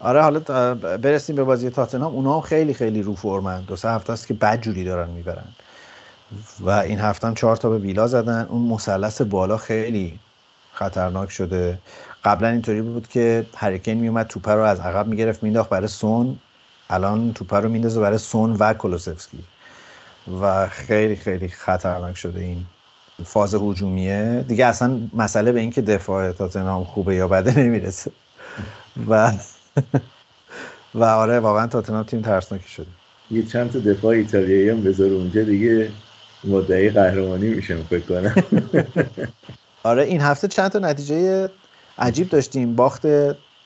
[0.00, 0.40] آره حالا
[0.74, 2.14] برسیم به بازی تاتنهام.
[2.14, 5.56] اونا هم خیلی خیلی رو فرمن دو سه هفته است که بد جوری دارن می‌برن.
[6.60, 8.46] و این هفته هم چهار تا به ویلا زدن.
[8.50, 10.20] اون مثلث بالا خیلی
[10.72, 11.78] خطرناک شده.
[12.24, 16.38] قبلا اینطوری بود که هریکین میومد توپه رو از عقب می‌گرفت مینداخت برای سون
[16.90, 19.44] الان توپه رو میندازه برای سون و کلوسفسکی
[20.40, 22.66] و خیلی خیلی خطرناک شده این
[23.24, 24.44] فاز هجومیه.
[24.48, 28.10] دیگه اصلا مسئله به اینکه دفاع تاتنهام خوبه یا بده نمی‌رسه.
[29.08, 29.32] و
[30.94, 32.86] و آره واقعا تاتنهام تیم ترسناکی شده.
[33.30, 35.90] یه چند تا دفاع ایتالیایی هم بذار اونجا دیگه.
[36.46, 38.34] مدعی قهرمانی میشه فکر کنم.
[39.82, 41.48] آره این هفته چند تا نتیجه
[41.98, 42.74] عجیب داشتیم.
[42.76, 43.06] باخت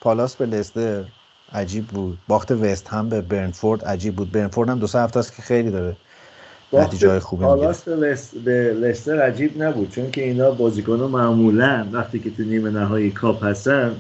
[0.01, 1.05] پالاس به لستر
[1.53, 2.19] عجیب بود.
[2.29, 4.33] باخت وست هم به برنفورد عجیب بود.
[4.33, 5.97] برنفورد هم دو سه هفته است که خیلی داره
[6.73, 7.85] نتیجه های خوبی پالاس
[8.45, 13.45] به لستر عجیب نبود چون که اینا بازیکن معمولا وقتی که تو نیمه نهایی کاپ
[13.45, 13.97] هستن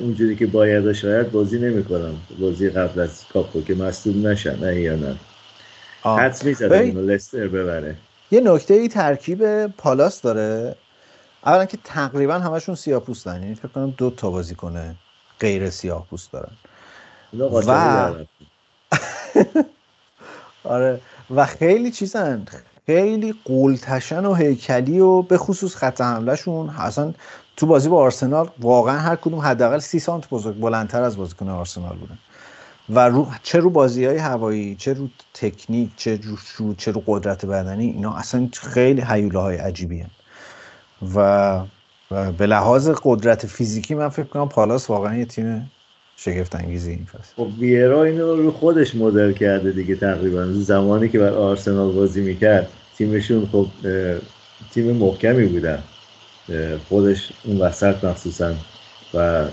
[0.00, 2.12] اونجوری که باید شاید بازی نمی‌کنن.
[2.40, 5.16] بازی قبل از کاپو که مصدوم نشن نه یا نه.
[6.02, 7.96] حدس می‌زدن لستر ببره.
[8.30, 10.76] یه نکته ای ترکیب پالاس داره.
[11.46, 13.42] اولا که تقریبا همشون سیاه پوستن.
[13.42, 14.96] یعنی فکر کنم دو تا بازی کنه
[15.40, 16.52] غیر سیاه پوست دارن.
[17.32, 18.14] و
[20.64, 21.00] آره.
[21.30, 22.44] و خیلی چیزن.
[22.86, 26.68] خیلی قولتشن و هیکلی و به خصوص خط حملهشون.
[26.70, 27.14] اصلا
[27.56, 31.96] تو بازی با آرسنال واقعا هر کدوم حداقل سی سانت بزرگ بلندتر از بازیکن آرسنال
[31.96, 32.18] بودن.
[32.90, 36.18] و رو چه رو بازی های هوایی چه رو تکنیک چه
[36.58, 40.10] رو, چه رو قدرت بدنی اینا اصلا خیلی حیوله های عجیبی هن.
[41.14, 41.60] و,
[42.10, 45.70] و به لحاظ قدرت فیزیکی من فکر کنم پالاس واقعا یه تیم
[46.16, 47.34] شگفت انگیزی این فصل.
[47.36, 50.46] خب ویرا اینو رو خودش مدل کرده دیگه تقریبا.
[50.52, 53.66] زمانی که بر آرسنال بازی می‌کرد تیمشون خب
[54.74, 55.82] تیم محکمی بودن.
[56.88, 58.54] خودش اون وسط مخصوصا.
[59.14, 59.44] و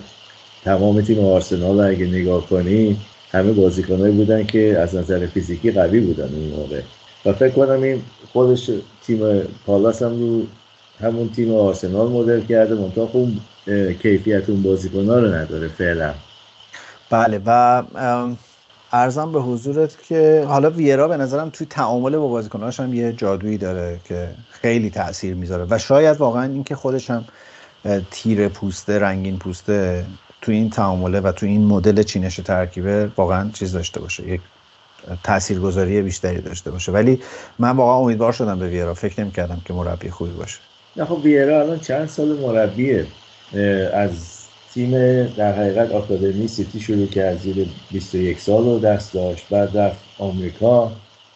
[0.63, 2.97] تمام تیم آرسنال اگه نگاه کنی
[3.31, 6.81] همه بازیکنایی بودن که از نظر فیزیکی قوی بودن اون موقع.
[7.25, 8.01] و فکر کنم این
[8.33, 8.71] خودش
[9.07, 9.19] تیم
[9.65, 10.41] پالاس هم رو
[10.99, 13.27] همون تیم آرسنال مدل کرده منتها خب
[14.01, 16.13] کیفیت اون بازیکن‌ها رو نداره فعلا.
[17.09, 17.83] بله و
[18.91, 23.57] ارزم به حضورت که حالا ویرا به نظرم توی تعامل با بازیکناش هم یه جادویی
[23.57, 25.65] داره که خیلی تاثیر می‌ذاره.
[25.69, 27.25] و شاید واقعا اینکه خودش هم
[28.11, 30.05] تیر پوسته رنگین پوسته
[30.41, 34.41] تو این تعامله و تو این مدل چینش ترکیبه واقعا چیز داشته باشه یک
[35.23, 36.91] تاثیرگذاری بیشتری داشته باشه.
[36.91, 37.19] ولی
[37.59, 38.93] من واقعا امیدوار شدم به ویرا.
[38.93, 40.59] فکر نمی کردم که مربی خوبی باشه.
[40.97, 43.07] نه خب ویرا الان چند سال مربیه.
[43.93, 44.11] از
[44.73, 44.91] تیم
[45.27, 49.45] در حقیقت آکادمی سیتی شروع که از زیر 21 سال رو دست داشت.
[49.49, 50.91] بعد رفت آمریکا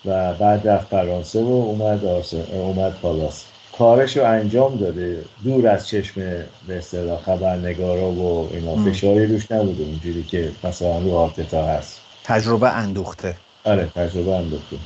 [0.06, 2.06] و بعد رفت فرانسه و اومد,
[2.54, 3.46] اومد پالاس.
[3.80, 5.24] کارش رو انجام داده.
[5.44, 6.22] دور از چشم
[6.68, 9.84] به اصطلاح خبرنگارا و اینا فشاری روش نبوده.
[9.84, 12.00] اونجوری که مثلا رو آرتتا هست.
[12.24, 13.36] تجربه اندوخته.
[13.64, 14.78] آره تجربه اندوخته.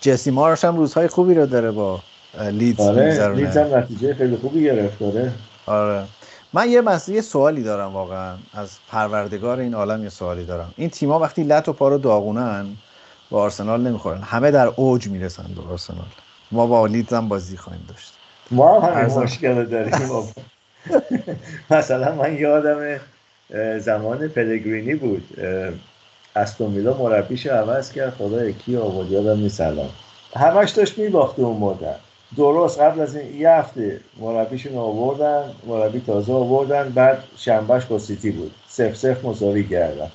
[0.00, 2.00] جسی مارش هم روزهای خوبی رو داره با
[2.50, 5.32] لیدز آره لیدز هم نتیجه خیلی خوبی گرفت داره
[5.66, 6.04] آره.
[6.52, 8.36] من یه مسئله سوالی دارم واقعا.
[8.54, 10.74] از پروردگار این عالم یه سوالی دارم.
[10.76, 12.66] این تیما وقتی لط و پا رو داغونن
[13.30, 14.22] با آرسنال نمی‌خورن.
[14.22, 16.06] همه در اوج می‌رسن به آرسنال.
[16.52, 18.12] ما با لیدز هم بازی خواهیم داشت.
[18.50, 20.32] ما هم همین مشکل داریم.
[21.70, 23.00] مثلا من یادم
[23.78, 25.40] زمان پلگرینی بود.
[26.36, 29.88] استومیلا مربیش عوض کرد خدا کی آورد یادم نیست الان.
[30.36, 31.96] همش داشت میباخته اون مدت.
[32.36, 38.30] درست قبل از این یه هفته مربیشون آوردن مربی تازه آوردن بعد شنبهش با سیتی
[38.30, 38.54] بود.
[38.68, 40.10] سف سف مساوی کردن.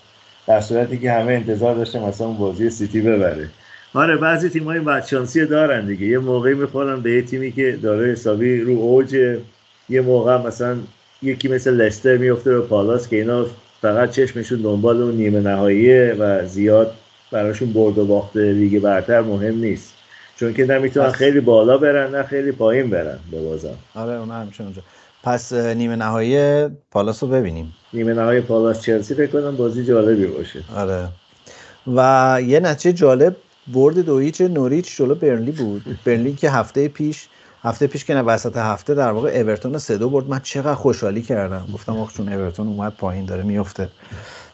[0.47, 3.49] در صورتی که همه انتظار داشتن مثلا بازی سیتی ببره.
[3.93, 6.05] آره بعضی تیم های بدشانسی دارن دیگه.
[6.05, 9.37] یه موقعی می‌خورن به یه تیمی که داره حسابی رو اوج.
[9.89, 10.77] یه موقع مثلا
[11.21, 13.45] یکی مثل لستر میفته به پالاس که اینا
[13.81, 16.93] فقط چشمشون دنبال اون نیمه نهاییه و زیاد
[17.31, 19.93] براشون برد و باخت لیگ برتر مهم نیست.
[20.35, 24.81] چون که نمی‌تونن خیلی بالا برن نه خیلی پایین برن بازم آره اون همیشه اونجا.
[25.23, 27.73] پس نیمه نهایی پالاس رو ببینیم.
[27.93, 30.59] نیمه نهایی پالاس چلسی فکر کنم بازی جالبی باشه.
[30.75, 31.07] آره.
[31.95, 33.35] و یه نتیجه جالب
[33.67, 35.99] برد دویچ نوریچ جلو برنلی بود.
[36.05, 37.27] برنلی که هفته پیش
[37.63, 40.29] هفته پیش که نه وسط هفته در واقع اورتون سه دو برد.
[40.29, 41.67] من چقدر خوشحالی کردم.
[41.73, 43.89] گفتم آخ چون اورتون اومد پایین داره میفته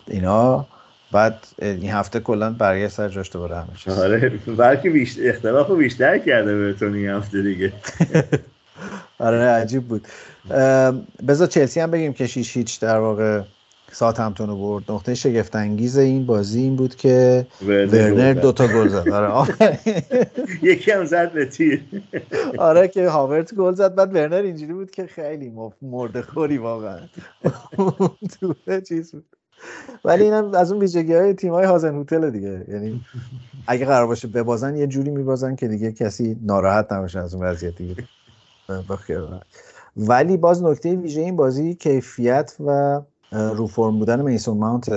[0.07, 0.67] اینا
[1.11, 6.51] بعد این هفته کلا برگشت سر جاش دوباره همه آره بلکه بیشتر اختلاف بیشتر کرده
[6.51, 7.73] اورتون این هفته دیگه.
[9.19, 10.07] آره عجیب بود.
[11.27, 13.41] بذار چلسی هم بگیم که شیش هیچ در واقع
[13.91, 14.91] ساعت همتون رو برد.
[14.91, 19.09] نقطه شگفت انگیز این بازی این بود که ورنر دوتا گل زد.
[19.09, 19.79] آره.
[20.61, 21.83] یکی هم زد به تیر.
[22.57, 23.95] آره که هاورت گل زد.
[23.95, 26.99] بعد ورنر اینجوری بود که خیلی مرده خوری واقعا.
[28.87, 29.25] چیز بود.
[30.05, 32.65] ولی اینم از اون ویژگی های تیم های هازن هوتل دیگه.
[32.67, 33.05] یعنی
[33.67, 37.75] اگه قرار باشه ببازن یه جوری میبازن که دیگه کسی ناراحت نباشه از اون وضعیت
[37.75, 37.95] دیگه
[39.97, 44.89] ولی باز نکته ویژه این بازی کیفیت و رو فرم بودن میسون ماونت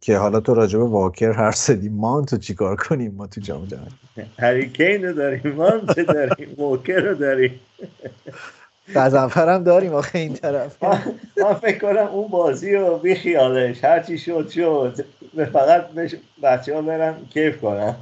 [0.00, 3.66] که حالا تو راجع به واکر هر سدی ماونت رو چیکار کنیم ما تو جام
[3.66, 3.90] جهانی؟
[4.38, 7.60] هریکین رو داریم ماونت داریم واکر رو داریم.
[8.94, 10.82] قزنفر هم داریم آخه این طرف.
[11.42, 15.04] من فکر کنم اون بازی رو بی خیالش هرچی شد شد.
[15.52, 15.86] فقط
[16.42, 17.94] بچه ها برن کیف کنن.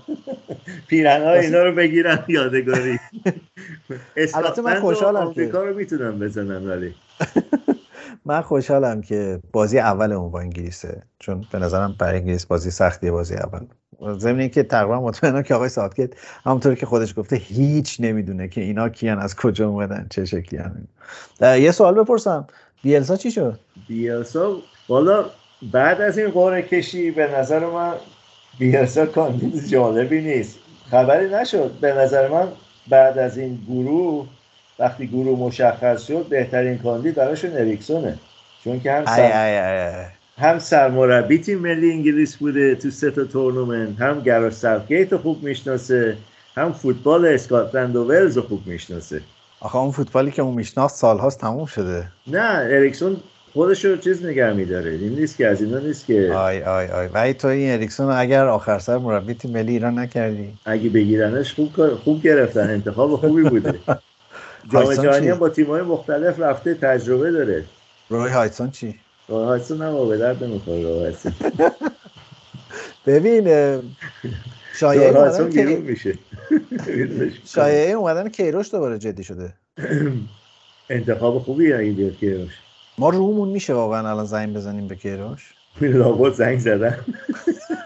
[0.86, 2.98] پیرن ها اینا رو بگیرن یادگاری.
[4.34, 6.94] البته من خوشحالم که رو می‌تونم بزنن ولی.
[8.24, 11.02] من خوشحالم که بازی اول اون با انگلیسه.
[11.18, 13.60] چون به نظرم برای انگلیس بازی سختیه بازی اول.
[14.18, 16.10] ضمن که تقریبا مطمئنم که آقای ساعتگت
[16.44, 20.88] همونطور که خودش گفته هیچ نمی‌دونه که اینا کیان از کجا اومدن چه شکلی هم.
[21.40, 22.46] یه سوال بپرسم.
[22.82, 24.56] بیلسا چی شد؟ بیلسا
[24.88, 25.24] والا
[25.72, 27.92] بعد از این قرعه کشی به نظر من
[28.58, 30.58] بیلسا کاندید جالبی نیست.
[30.90, 31.72] خبری نشد.
[31.80, 32.48] به نظر من
[32.90, 34.26] بعد از این گروه
[34.80, 38.18] وقتی گروه مشخص شد بهترین کاندید براشون اریکسونه.
[38.64, 40.06] چون که هم سر...
[40.38, 46.16] هم سرمربی تیم ملی انگلیس بوده تو سه تا تورنمنت هم گراش ساوتگیت خوب می‌شناسه
[46.56, 49.20] هم فوتبال اسکاتلند و ولز خوب می‌شناسه.
[49.60, 52.04] آخه اون فوتبالی که اون میشناس سالهاست تموم شده.
[52.26, 53.16] نه اریکسون
[53.52, 56.32] خودش رو چیز نگه میداره این نیست که از اینا نیست که.
[56.34, 57.06] آی آی آی.
[57.06, 60.52] ولی تو این اریکسون اگر آخر سر مربی تیم ملی ایران نکردی.
[60.64, 63.74] اگه بگیرنش خوب خوب گرفتن انتخاب خوبی بوده.
[64.72, 67.64] جام جهانی هم با تیم‌های مختلف رفته تجربه داره.
[68.08, 71.32] روی هاجسون چی؟ روی هاجسون هم به درد نمی‌خوره روی هاجسون.
[73.06, 73.44] ببین
[74.80, 76.18] شایعه اومدن که میشه.
[77.44, 79.54] شایعه اومدن کیروش دوباره جدی شده.
[80.90, 82.52] انتخاب خوبی این بیاد کیروش؟
[82.98, 85.54] ما رومون میشه واقعا الان زنگ بزنیم به کیروش.
[85.80, 86.98] لابد زنگ زدن.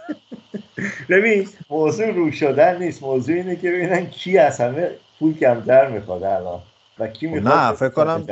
[1.10, 3.02] ببین موضوع رو شدن نیست.
[3.02, 6.60] موضوع اینه که ببینن کی از همه پول کمتر می‌خواد الان.
[6.98, 8.26] و کی می‌خواد نه فکر کنم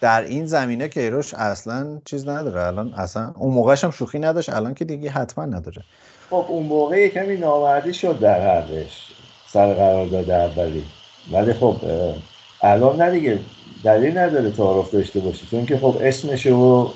[0.00, 2.66] در این زمینه کیروش اصلا چیز نداره.
[2.66, 5.82] الان اصلا اون موقعش هم شوخی نداشت الان که دیگه حتما نداره.
[6.30, 9.08] خب اون موقع کمی نامردی شد در حرفش
[9.46, 10.84] سر قرار داده اولی.
[11.32, 11.76] ولی خب
[12.62, 13.38] الان نه دیگه
[13.84, 16.90] دلیل نداره تعارف داشته باشه چون که خب اسمش و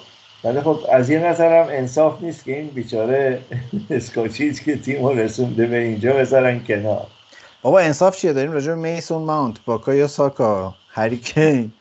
[0.45, 3.43] ولی خب از یه نظرم انصاف نیست که این بیچاره
[3.91, 7.07] اسکاچیز که تیم رسونده به اینجا بذارن کنار.
[7.63, 11.73] بابا انصاف چیه؟ داریم راجع میسون ماونت باکایا ساکا هریکین.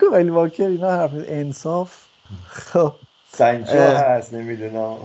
[0.00, 1.96] کایل واکر اینا حرف انصاف؟
[2.48, 2.92] خب.
[3.36, 4.96] سنچو هست نمی‌دونم.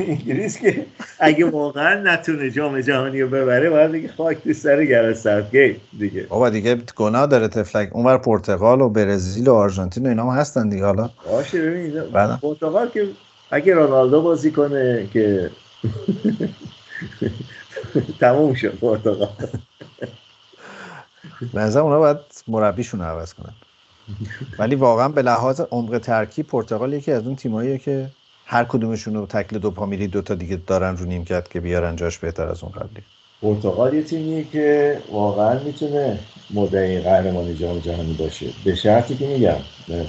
[0.00, 0.86] انگلیس که
[1.18, 5.26] اگه واقعا نتونه جام جهانی رو ببره باید دیگه خاک تو سر گرس
[5.98, 6.22] دیگه.
[6.22, 7.88] بابا دیگه گناه داره تفلک.
[7.92, 11.10] اونور پرتغال و برزیل و آرژانتین و اینا هم هستن دیگه حالا.
[11.26, 12.00] باشه ببین
[12.42, 13.08] پرتغال که
[13.50, 15.50] اگه رونالدو بازی کنه که
[18.20, 19.28] تموم شد پرتغال
[21.52, 22.16] به اونا باید
[22.48, 23.54] مربیشون رو عوض کنن.
[24.58, 28.10] ولی واقعا به لحاظ عمق ترکیب پرتغال یکی از اون تیماییه که
[28.46, 32.62] هر کدومشون رو تکل دوپامیری دوتا دیگه دارن رو نیمکت که بیارن جاش بهتر از
[32.62, 33.02] اون قبلی.
[33.42, 36.18] پرتغال یه تیمیه که واقعا می‌تونه
[36.54, 38.46] مدعی قهرمانی جام جهانی باشه.
[38.64, 39.58] به شرطی که میگم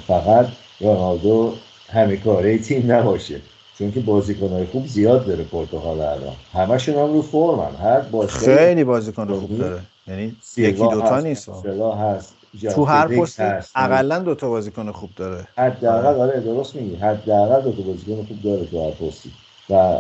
[0.08, 0.48] فقط
[0.80, 1.54] رونالدو
[1.94, 3.42] همه کاره تیم نباشه.
[3.78, 6.36] چون که بازیکنهای خوب زیاد داره پرتغال الان.
[6.54, 7.76] همشون هم رو فرم هم.
[7.88, 9.80] هر خیلی بازیکن خوب داره.
[10.08, 11.50] یعنی یکی دوتا نیست.
[11.50, 12.34] هست
[12.76, 13.40] تو هر پست
[13.76, 15.48] اقلا دو تا بازیکن خوب داره.
[15.58, 16.40] حداقل آره.
[16.40, 16.96] درست میگی.
[16.96, 19.32] حداقل دو تا بازیکن خوب داره تو هر پستی.
[19.70, 20.00] و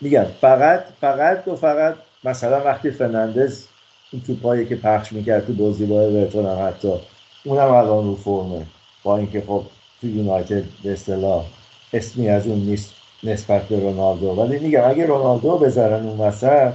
[0.00, 3.64] میگم فقط فقط و فقط مثلا وقتی فرناندز
[4.10, 6.92] این توپایی که پخش می‌کرد تو بازی با اورتون هم حتی
[7.44, 8.66] اونم الان رو فرمه.
[9.02, 9.62] با اینکه خب
[10.00, 11.44] تو یونایتد به اصطلاح
[11.92, 12.95] اسمی از اون نیست.
[13.22, 14.26] نسبت به رونالدو.
[14.26, 16.72] ولی میگم اگه رونالدو بذارن اون وسط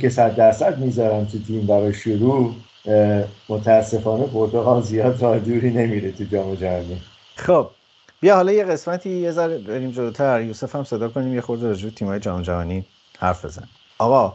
[0.00, 2.54] که صد درصد می‌ذارن تو تیم برای شروع
[3.48, 7.02] متاسفانه پرتغال زیاد راه دوری نمیره تو جام جهانی.
[7.36, 7.66] خب
[8.20, 10.40] بیا حالا یه قسمتی یه ذره بریم جلوتر.
[10.40, 12.84] یوسف هم صدا کنیم یه خورده راجع به تیم‌های جام جهانی
[13.18, 13.68] حرف بزن.
[13.98, 14.34] آقا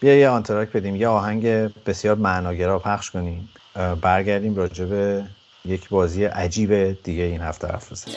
[0.00, 1.46] بیا یه آنتراک بدیم یه آهنگ
[1.86, 3.48] بسیار معناگرا پخش کنیم.
[4.00, 5.24] برگردیم راجع به
[5.64, 8.16] یک بازی عجیب دیگه این هفته حرف بزنیم.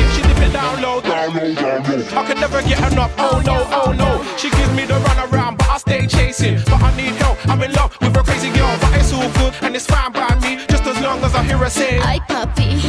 [1.33, 2.19] low.
[2.19, 3.13] I can never get enough.
[3.17, 4.23] Oh no, oh no.
[4.37, 6.55] She gives me the run around, but I stay chasing.
[6.65, 7.37] But I need help.
[7.47, 10.35] I'm in love with a crazy girl, but it's all good and it's fine by
[10.39, 10.65] me.
[10.67, 12.81] Just as long as I hear her say, Hi puppy,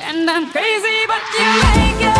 [0.00, 2.17] and I'm crazy, but you like it.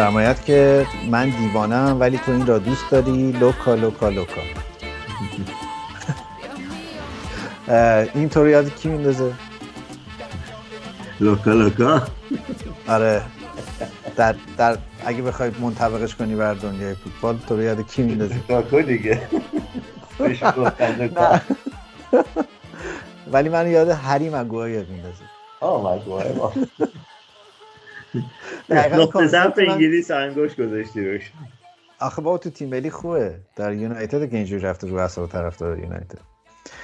[0.00, 3.32] فرمایت که من دیوانم ولی تو این را دوست داری.
[3.32, 4.40] لوکا لوکا لوکا.
[8.14, 9.32] این تو یاد کی میندازه؟
[11.20, 12.02] لوکا لوکا.
[12.88, 13.22] آره.
[14.16, 18.80] در, در اگه بخوای منطبقش کنی بر دنیای فوتبال تو رو یاد کی میندازه لوکا
[18.80, 19.28] دیگه.
[23.32, 25.24] ولی من یاد هری مگوایر میندازه
[25.60, 26.28] آه مگوای
[28.70, 31.32] نقطه ضعف انگلیس انگوش گذاشتی روش
[32.00, 33.34] آخه با تو تیم ملی خوبه.
[33.56, 36.18] در یونایتد که اینجوری رفته رو اعصاب طرفدار یونایتد.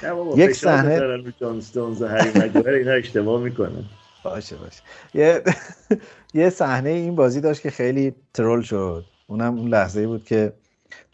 [0.03, 3.85] بابا یک صحنه- بذارن رو جان استونز و هری مگوایر اینا اشتباه می‌کنن.
[4.23, 4.83] باشه باشه.
[5.15, 5.43] یه
[6.35, 9.05] یه صحنه این بازی داشت که خیلی ترول شد.
[9.27, 10.53] اونم اون لحظه بود که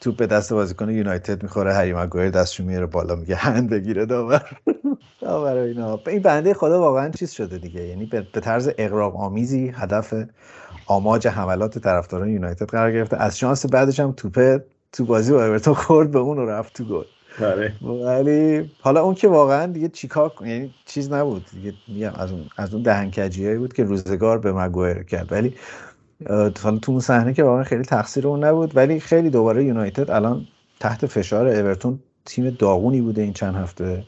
[0.00, 4.58] توپ به دست بازیکن یونایتد می‌خوره هری مگوایر دستشو میاره بالا میگه هند بگیره داور.
[5.20, 6.00] داور اینا.
[6.06, 7.86] این بنده خدا واقعا چیز شده دیگه.
[7.88, 10.14] یعنی به طرز اغراق آمیزی هدف
[10.86, 13.16] آماج حملات طرفداران یونایتد قرار گرفته.
[13.16, 16.84] از شانس بعدش هم توپه تو بازی با اورتون خورد به اون و رفت تو
[16.84, 17.04] گل.
[17.40, 17.72] آره.
[17.82, 21.46] ولی حالا اون که واقعا دیگه چیکار یعنی چیز نبود.
[21.52, 25.32] دیگه میگم از اون از اون دهنکجیایی بود که روزگار به مگوایر کرد.
[25.32, 25.54] ولی
[26.62, 28.76] حالا تو اون صحنه که واقعا خیلی تقصیر اون نبود.
[28.76, 30.46] ولی خیلی دوباره یونایتد الان
[30.80, 34.04] تحت فشار اورتون تیم داغونی بوده این چند هفته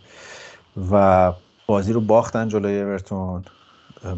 [0.92, 1.32] و
[1.66, 3.44] بازی رو باختن جلوی اورتون.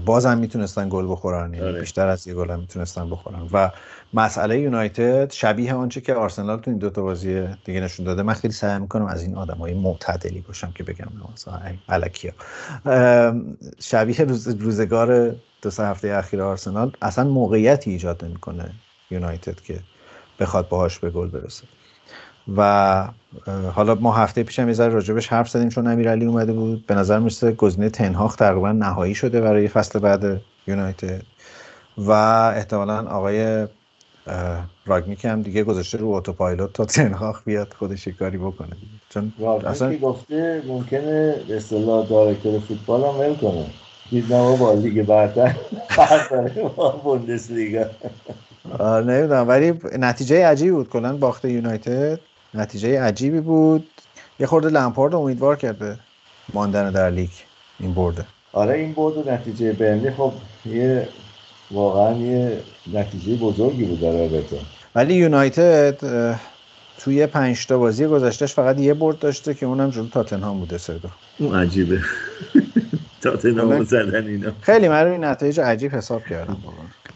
[0.05, 1.55] بازم می‌تونستن گل بخورن.
[1.55, 1.81] یعنی آره.
[1.81, 3.49] بیشتر از یه گل هم می‌تونستن بخورن.
[3.53, 3.71] و
[4.15, 8.23] مسئله یونایتد شبیه آنچه که آرسنال تو این دوتا بازی دیگه نشون داده.
[8.23, 11.07] من خیلی سعی می‌کنم از این آدمای معتدلی باشم که بگم
[11.89, 12.33] الکیا.
[13.81, 18.71] شبیه روز روزگار دو سه هفته اخیر آرسنال اصلا موقعیتی ایجاد نمی‌کنه
[19.11, 19.81] یونایتد که
[20.41, 21.65] بخواد باهاش به گل برسه.
[22.57, 23.09] و
[23.75, 26.87] حالا ما هفته پیشم یه ذره راجبش حرف زدیم چون امیرعلی اومده بود.
[26.87, 31.23] به نظر می‌رسه گزینه تنهاخ تقریبا نهایی شده برای فصل بعد یونایتد.
[31.99, 32.11] و
[32.57, 33.67] احتمالا آقای
[34.87, 38.93] راگنیک هم دیگه گذاشته رو اتوپایلوت تا تنهاخ بیاد خودش کاری بکنه دیگه.
[39.11, 39.33] چون
[39.67, 43.67] اصلا گفته ممکنه به اصطلاح دایرکتور فوتبال هم ول کنه.
[44.11, 45.57] دید نه با لیگ برتر
[46.77, 47.85] با بوندسلیگا.
[48.79, 50.89] آه، نمی‌دونم ولی نتیجه عجیبی بود.
[50.89, 52.21] کلا باخت یونایتد.
[52.55, 53.87] نتیجه عجیبی بود.
[54.41, 55.99] یه خورده لمپارد امیدوار کرده
[56.55, 57.31] ماندن در لیگ
[57.81, 58.25] این برده.
[58.53, 60.11] آره این بود و نتیجه برنلی.
[60.11, 60.33] خب
[60.67, 61.09] یه
[61.71, 62.61] واقعا یه
[62.93, 64.59] نتیجه بزرگی بود در اورتون
[64.95, 65.99] ولی یونایتد
[66.99, 71.09] توی پنج تا بازی گذشتهش فقط یه برد داشته که اونم جلو تاتنهام بوده دو
[71.39, 72.01] اون عجیبه.
[73.23, 74.53] تاتنهام زدن اینا.
[74.61, 76.57] خیلی من روی نتایج عجیب حساب کردم.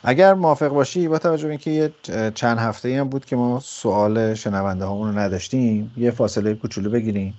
[0.05, 1.93] اگر موافق باشی با توجه به اینکه یه
[2.35, 6.91] چند هفته ای هم بود که ما سوال شنونده هامون رو نداشتیم یه فاصله کوچولو
[6.91, 7.35] بگیریم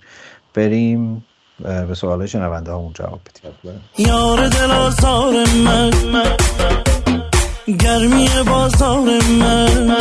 [0.53, 1.25] بریم
[1.87, 3.81] به سوال شنونده هامون جواب بدیم.
[3.97, 5.33] یار دل آزار
[5.65, 5.91] من.
[7.67, 9.95] گرمی بازار من.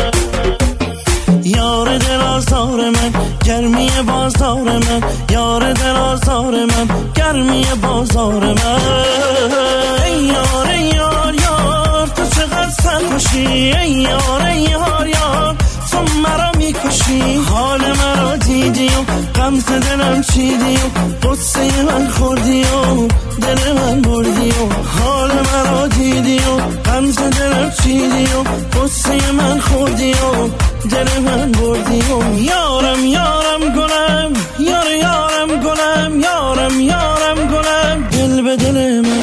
[1.44, 3.12] یار دل آزار من.
[3.44, 5.02] گرمی بازار من.
[5.30, 6.88] یار دل آزار من.
[7.14, 8.80] گرمی بازار من.
[10.04, 15.56] ای یار یار یار تو چقدر سرخوشی ای یار یار یار
[15.90, 19.02] تو مرا می‌کشی؟ حال مرا دیدی و
[19.34, 23.08] غمز دلم چیدی و قصه من خوردی و
[23.40, 26.56] دل من بردی و حال مرا دیدی و
[26.90, 28.42] غمز دلم چیدی و
[28.78, 30.48] قصه من خوردی و
[30.88, 38.56] دل من بردی و یارم یارم گلم یار یارم گلم یارم یارم گلم دل به
[38.56, 39.20] دل من.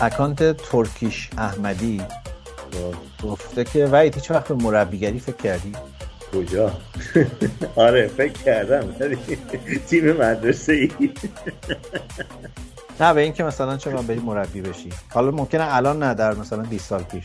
[0.00, 2.00] اکانت ترکیش احمدی
[3.24, 5.72] گفته که وحید هیچ وقت به مربیگری فکر کردی؟
[6.32, 6.72] کجا؟
[7.86, 8.94] آره فکر کردم
[9.88, 10.90] تیم مدرسه ای.
[13.00, 16.88] نه به اینکه مثلا چرا بری مربی بشی؟ حالا ممکنه الان نه در مثلا 20
[16.88, 17.24] سال پیش.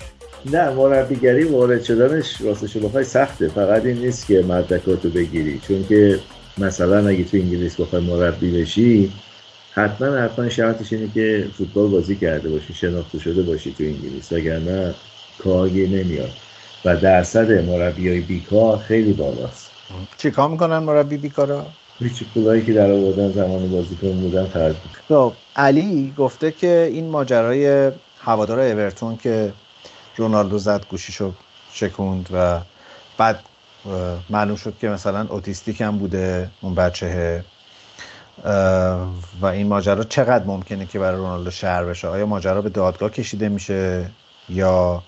[0.52, 3.48] نه مربیگری وارد شدنش راستش رو بخوای سخته.
[3.48, 5.60] فقط این نیست که مدرکاتو بگیری.
[5.60, 6.20] چون که
[6.58, 9.12] مثلا اگه تو انگلیس بخوای مربی بشی
[9.72, 14.32] حتما حتما شرطش اینه که فوتبال بازی کرده باشی شناخته شده باشی تو انگلیس.
[14.32, 14.94] وگرنه
[15.40, 16.32] کاری نمیاد.
[16.86, 19.72] و درصد مربی های بیکار خیلی بالاست.
[20.18, 21.66] چیکار می‌کنن مربی بیکارا؟
[22.00, 24.76] هیچ پولایی که در آوردن زمان بازیکن بودن خرج.
[25.10, 29.54] خب علی گفته که این ماجرای هوادار اورتون که
[30.18, 31.34] رونالدو زد گوشیشو
[31.74, 32.60] شکوند و
[33.18, 33.40] بعد
[34.30, 37.44] معلوم شد که مثلا اوتیستیک هم بوده اون بچهه
[39.42, 43.50] و این ماجرا چقدر ممکنه که برای رونالدو شهر بشه؟ آیا ماجرا به دادگاه کشیده
[43.50, 44.10] میشه
[44.50, 45.04] یا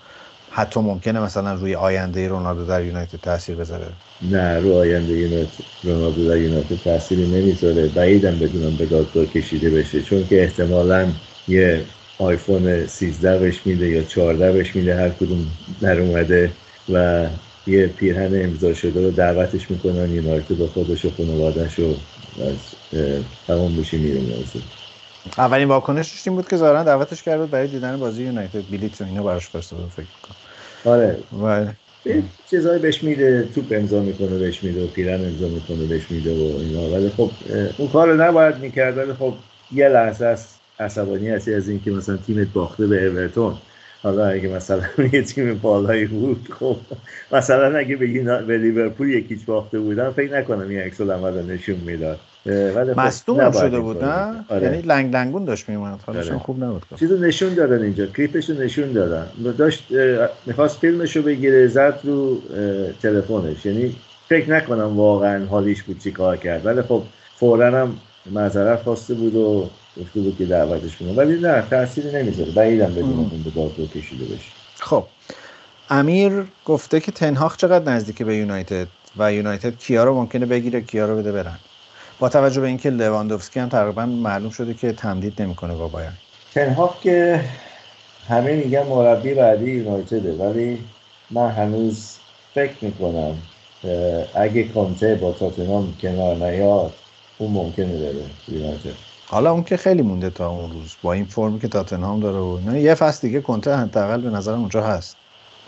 [0.56, 3.86] حتی ممکنه مثلا روی آینده رونالدو در یونایتد تاثیر بذاره.
[4.22, 7.86] نه رو آینده یونایتد رونالدو در یونایتد تأثیری نمی‌ذاره.
[7.86, 10.02] بعیدم بدونم به دادگاه کشیده بشه.
[10.02, 11.06] چون که احتمالا
[11.48, 11.84] یه
[12.18, 15.46] آیفون 13 بهش میده یا 14 بهش میده هر کدوم
[15.80, 16.50] در اومده
[16.92, 17.26] و
[17.66, 21.94] یه پیرهن امضا شده رو دعوتش می‌کنن یونایتد با خودش و خانوادش و
[22.40, 22.56] از
[23.46, 24.62] تمام میشه میره موضوع
[25.38, 28.70] اولین واکنشش این بود که ظاهرا دعوتش کرد بود برای دیدن بازی یونایتد.
[28.70, 30.45] بلیت و اینا براش فرستاده فکر کنم
[30.84, 31.24] آره.
[32.04, 36.34] یه چیزایی بهش میده توپ امضا می‌کنه بهش میده و پیرن امضا می‌کنه بهش میده
[36.34, 36.90] و اینا.
[36.90, 37.30] ولی خب
[37.76, 38.98] اون کار رو نباید می‌کرد.
[38.98, 43.62] ولی خب یه لحظه از عصبانی هستی از اینکه مثلا تیمت باخته به اورتون.
[44.02, 46.86] حالا اگه مثلا یه تیم بالایی بود خب
[47.32, 48.06] مثلا اگه به,
[48.42, 52.20] به لیورپول یکیچ باخته بودن فکر نکنم این عکس العمل رو نشون می‌داد.
[52.46, 54.44] خب مصدوم شده بود نه.
[54.48, 54.62] آره.
[54.62, 56.38] یعنی لنگ لنگون داشت میومد آره.
[56.38, 59.26] خوب نبود چیزو نشون دادن اینجا کلیپش رو نشون دادن.
[59.58, 59.86] داشت
[60.46, 62.42] می‌خواست فیلمش رو بگیره زد رو
[63.02, 63.66] تلفنش.
[63.66, 63.96] یعنی
[64.28, 66.66] فکر نکنم واقعا حالیش بود چی کار کرد.
[66.66, 67.02] ولی خب
[67.36, 67.96] فورا هم
[68.30, 69.70] معذرت خواسته بود و
[70.00, 72.50] گفته بود که دعوتش کنه ولی نه تأثیری نمی‌ذاره.
[72.50, 73.18] بعیدم بدونم ام.
[73.18, 74.50] اون به دادگاه کشیده بشه.
[74.80, 75.04] خب.
[75.90, 76.32] امیر
[76.64, 78.86] گفته که تنهاخ چقدر نزدیک به یونایتد
[79.16, 81.58] و یونایتد کیا رو ممکنه بگیره کیا رو بده برن.
[82.20, 86.16] با توجه به اینکه لواندوفسکی هم تقریبا معلوم شده که تمدید نمی‌کنه با بایرن.
[86.54, 87.40] تنهاف که
[88.28, 90.78] همه میگن مربی بعدی یونایتده ولی
[91.30, 92.16] من هنوز
[92.54, 93.34] فکر می‌کنم
[94.34, 96.92] اگه کنته با تاتنهام کنار نیاد
[97.38, 98.94] اون ممکنه بره یونایتد.
[99.28, 102.70] حالا اون که خیلی مونده تا اون روز با این فرمی که تاتنهام داره و
[102.70, 105.16] نه یه فصل دیگه کنته حداقل به نظرم اونجا هست.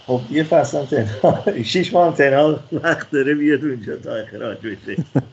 [0.07, 4.59] خب یه فصل هم تنها شیش ماه هم تنها وقت داره بیاد اونجا تا اخراج
[4.59, 5.05] بشه.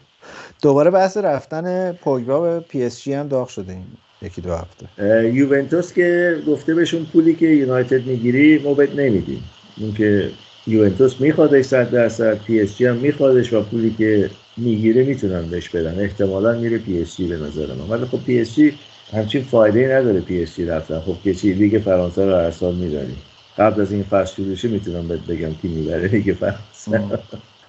[0.66, 3.86] دوباره بحث رفتن پوگبا به PSG هم داغ شده این
[4.22, 4.86] یکی دو هفته.
[5.34, 9.44] یوونتوس که گفته بهشون پولی که یونایتد می‌گیری ما بهت نمیدیم.
[9.82, 10.30] اون که
[10.68, 16.00] یوونتوس میخوادش صد درصد PSG هم میخوادش و پولی که می‌گیره می‌تونن بهش بدن.
[16.00, 17.90] احتمالا میره PSG به نظر من.
[17.90, 18.74] ولی خب PSG
[19.14, 21.00] همچین فایده ای نداره PSG رفتن.
[21.00, 23.16] خب که چی لیگ فرانسه رو هر سال میداری
[23.58, 27.20] قبل از این فصل شروع می‌تونم بهت بگم کی می‌بره لیگ فرانسه.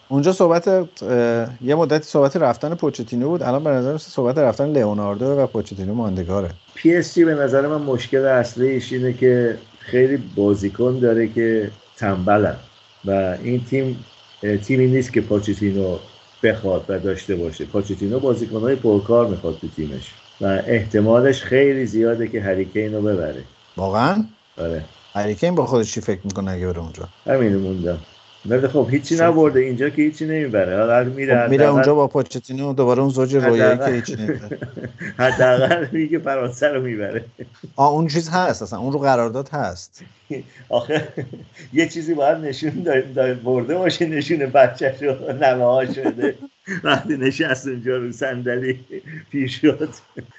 [0.09, 0.69] اونجا صحبت
[1.63, 3.43] یه مدتی صحبت رفتن پوچتینو بود.
[3.43, 6.51] الان به نظر صحبت رفتن لئوناردو و پوچتینو ماندگاره.
[6.75, 12.57] PSG به نظر من مشکل اصلیش اینه که خیلی بازیکن داره که تنبلن
[13.05, 14.05] و این تیم
[14.65, 15.99] تیمی نیست که پاچتینو
[16.43, 17.65] بخواد و داشته باشه.
[17.65, 23.43] پاچتینو بازیکنهای پرکار می‌خواد تو تیمش و احتمالش خیلی زیاده که هری کین رو ببره.
[23.77, 24.25] واقعا؟
[24.59, 24.85] آره.
[25.15, 27.99] هریکین با خودش چی فکر می‌کنه اگه بره اونجا؟ همینو موندم.
[28.49, 30.77] ولی خب هیچی نبرده اینجا که هیچی نمی‌بره.
[30.79, 34.59] حالا میره خب میره اونجا با پوچتینو دوباره اون زوج رویایی که هیچی نمی‌داره.
[35.19, 37.25] حداقل میگه فرانسه رو می‌بره.
[37.77, 40.03] آه اون چیز هست اصلا اون رو قرارداد هست.
[40.69, 41.09] آخه
[41.73, 46.35] یه چیزی باید نشون دا- دا- برده باشه نشون بچه رو نمه ها شده
[46.85, 48.81] وقتی نشست اونجا رو صندلی
[49.49, 49.89] شد.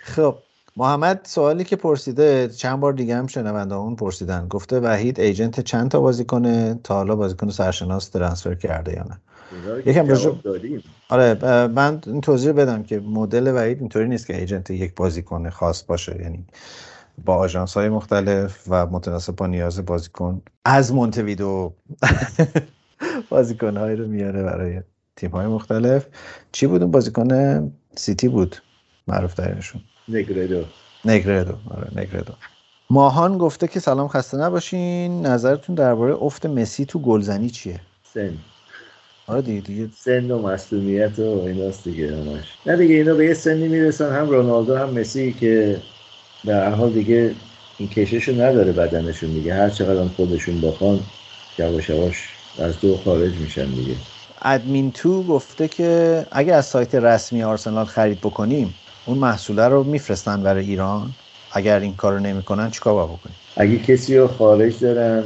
[0.04, 0.36] خب
[0.78, 4.48] محمد سوالی که پرسیده چند بار دیگه هم شنونده اون پرسیدن.
[4.48, 9.20] گفته وحید ایجنت چند تا بازیکن تا حالا بازیکن سرشناس ترانسفر کرده یا نه؟
[9.86, 10.08] یکم
[10.44, 10.84] دادیم.
[11.10, 15.84] آره من این توضیح بدم که مدل وحید اینطوری نیست که ایجنت یک بازیکن خاص
[15.84, 16.22] باشه.
[16.22, 16.46] یعنی
[17.26, 21.74] با آژانس های مختلف و متناسب با نیاز بازیکن از مونتویدو
[23.30, 24.82] بازیکن رو میاره برای
[25.16, 26.08] تیم های مختلف.
[26.52, 28.56] چی بود؟ اون بازیکن سیتی بود
[29.08, 29.82] معروف ترینشون.
[30.10, 30.64] نگردو
[31.06, 32.34] نگردو آره نگردو
[32.90, 35.26] ماهان گفته که سلام خسته نباشین.
[35.26, 37.80] نظرتون درباره افت مسی تو گلزنی چیه؟
[38.14, 38.38] سن.
[39.28, 39.90] آره دیگه دیگه.
[39.98, 42.46] سن و مسئولیت و ایناست دیگه همش.
[42.66, 44.16] نه دیگه اینا به یه سنی می‌رسن.
[44.16, 45.82] هم رونالدو هم مسی که
[46.46, 47.36] در حال دیگه
[47.78, 49.54] این کششو نداره بدنشون دیگه.
[49.54, 51.00] هر چقدر هم خودشون بخوان
[51.60, 52.30] یواش یواش
[52.60, 53.96] از دو خارج میشن دیگه.
[54.42, 58.74] ادمین تو گفته که اگه از سایت رسمی آرسنال خرید بکنیم
[59.08, 61.14] اون محصوله رو میفرستن برای ایران؟
[61.52, 65.24] اگر این کارو نمی‌کنن چیکار باید بکنیم؟ اگه کسی رو خارج دارن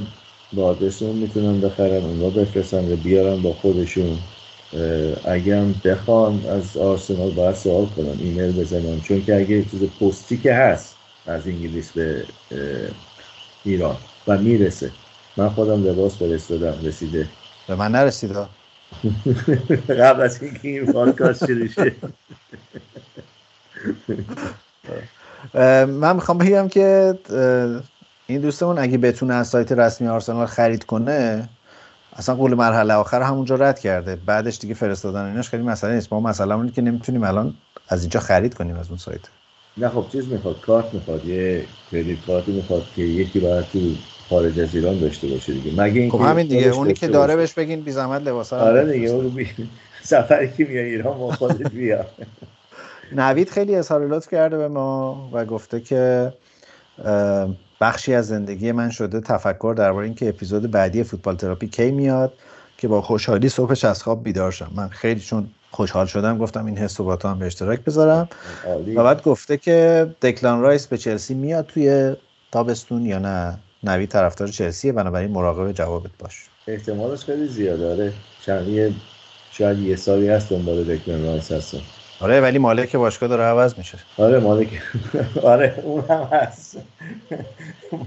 [0.54, 4.18] با آدرس اون می‌تونن بخرن اونا بفرستن و بیارن با خودشون.
[5.26, 9.02] اگه هم بخوان از آرسنال باید سوال کنن ایمیل بزنن.
[9.02, 10.96] چون که اگه چیز پستی که هست
[11.28, 12.24] از انگلیس به
[13.64, 13.96] ایران
[14.28, 14.92] و می‌رسه.
[15.38, 17.28] من خودم لباس فرستادم رسیده.
[17.68, 18.50] به من نرسید ها.
[20.02, 21.92] قبل از اینکه این پادکست شروع
[25.88, 27.16] من می‌خوام بگم که
[28.28, 31.50] این دوستمون اگه بتونه از سایت رسمی آرسنال خرید کنه
[32.16, 34.16] اصلا قول مرحله آخر همونجا رد کرده.
[34.16, 36.14] بعدش دیگه فرستادن ایناش خیلی مسئله نیست.
[36.14, 37.54] ما مسئله اینه که نمی‌تونیم الان
[37.90, 39.20] از اینجا خرید کنیم از اون سایت.
[39.78, 41.26] نه خب چیز می‌خواد؟ کارت می‌خواد.
[41.26, 43.80] یه کردیت کارتی می‌خواد که یکی باید تو
[44.30, 45.82] خارج از ایران داشته باشه دیگه.
[45.82, 46.70] مگه اینکه خب همین دیگه.
[46.70, 47.36] اونی که داره.
[47.36, 48.92] بهش بگین بی زحمت لباسا آره.
[48.92, 49.48] دیگه اون بی...
[50.04, 52.06] سفری که میای ایران با خودت بیا.
[53.12, 56.34] نوید خیلی اظهار لطف کرده به ما و گفته که
[57.82, 62.34] بخشی از زندگی من شده تفکر درباره اینکه اپیزود بعدی فوتبال تراپی کی میاد
[62.78, 64.72] که با خوشحالی صبحش از خواب بیدار شم.
[64.76, 68.30] من خیلی چون خوشحال شدم گفتم این حس تو هم به اشتراک بذارم.
[68.68, 68.96] عالی.
[68.96, 72.16] و بعد گفته که دکلان رایس به چلسی میاد توی
[72.52, 76.46] تابستون یا نه؟ نوید طرفدار چلسیه بنابراین مراقب جوابت باش.
[76.68, 78.14] احتمالش خیلی زیاده.
[78.46, 78.92] چند یه
[79.52, 81.82] شاید یه سالی هست دنبال دکلن رایس هستن.
[82.22, 83.98] آره ولی مالک باشگاه داره عوض میشه.
[84.18, 84.82] آره مالک.
[85.44, 86.78] آره اون هم هست.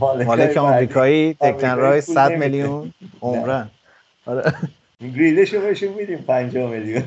[0.00, 2.36] مالک, مالک آمریکایی رایس پول 100 نمیده.
[2.46, 2.92] میلیون
[3.22, 3.70] عمراً.
[4.26, 4.52] آره.
[5.00, 7.02] گریدش رو بهشون میدیم 5 میلیون.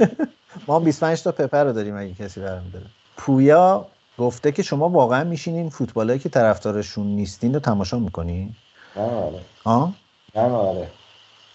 [0.68, 2.84] ما هم 25 تا پپر رو داریم اگه کسی برمیداره
[3.16, 3.86] پویا
[4.18, 8.54] گفته که شما واقعا میشینین فوتبالایی که طرفدارشون نیستین رو تماشا می‌کنین؟
[8.96, 9.40] نه آره.
[9.64, 9.92] آه؟
[10.36, 10.88] نه آره.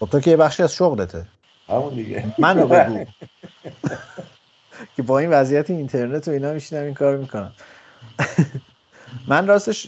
[0.00, 1.26] خب تو که یه بخشی از شغلته.
[1.68, 2.24] همون دیگه.
[2.38, 3.04] منو بگو.
[4.96, 7.52] که با این وضعیت اینترنت و اینا میشینم این کار می‌کنم.
[9.28, 9.86] من راستش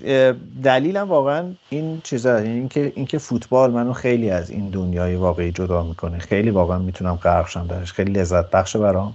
[0.65, 6.19] دلیلم واقعا این چیزا اینکه اینکه فوتبال منو خیلی از این دنیای واقعی جدا می‌کنه.
[6.19, 7.93] خیلی واقعا می‌تونم غرق شم درش.
[7.93, 9.15] خیلی لذت بخشه برام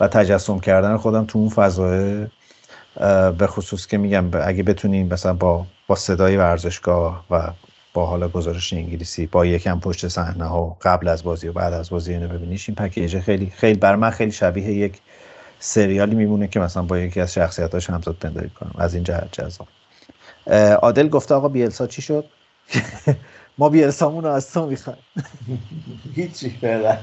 [0.00, 2.26] و تجسم کردن خودم تو اون فضای
[3.38, 7.50] به خصوص که میگم اگه بتونیم مثلا با با صدای ورزشگاه و
[7.94, 11.90] با حالا گزارش انگلیسی با یکم پشت صحنه ها قبل از بازی و بعد از
[11.90, 12.68] بازی اینو ببینیش.
[12.68, 14.98] این پکیج خیلی خیلی بر من خیلی شبیه یک
[15.58, 18.74] سریالی میمونه که مثلا با یکی از شخصیتاش همزاد پنداری کنم.
[18.78, 19.68] از این جهت جذاب.
[20.82, 22.24] عادل گفته آقا بیلسا چی شد؟
[23.58, 24.98] ما بیلسامون رو از تو می‌خوایم.
[26.14, 26.98] هیچی فعلا.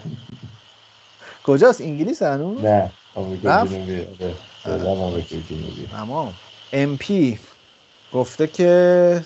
[1.43, 4.05] کجاست؟ انگلیس هنوز؟ نه آره جنوبی.
[5.91, 6.33] تمام.
[6.73, 7.39] ام پی
[8.13, 9.23] گفته که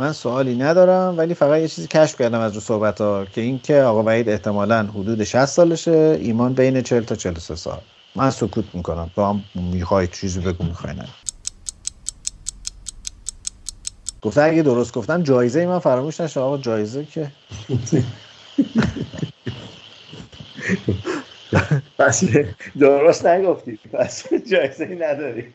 [0.00, 3.58] من سوالی ندارم ولی فقط یه چیزی کشف کردم از رو صحبت ها که این
[3.58, 7.80] که آقا وحید احتمالا حدود 60 سالشه ایمان بین 40 تا 43 سال.
[8.16, 9.10] من سکوت می‌کنم.
[9.14, 11.08] تو هم می‌خوای چیزی بگو می‌خوای نه.
[14.22, 17.32] گفته اگه درست گفتم جایزه ای من فراموش نشه آقا جایزه که؟
[21.98, 22.24] پس
[22.80, 23.78] درست نگفتی.
[23.92, 25.54] پس جایزه ای نداری.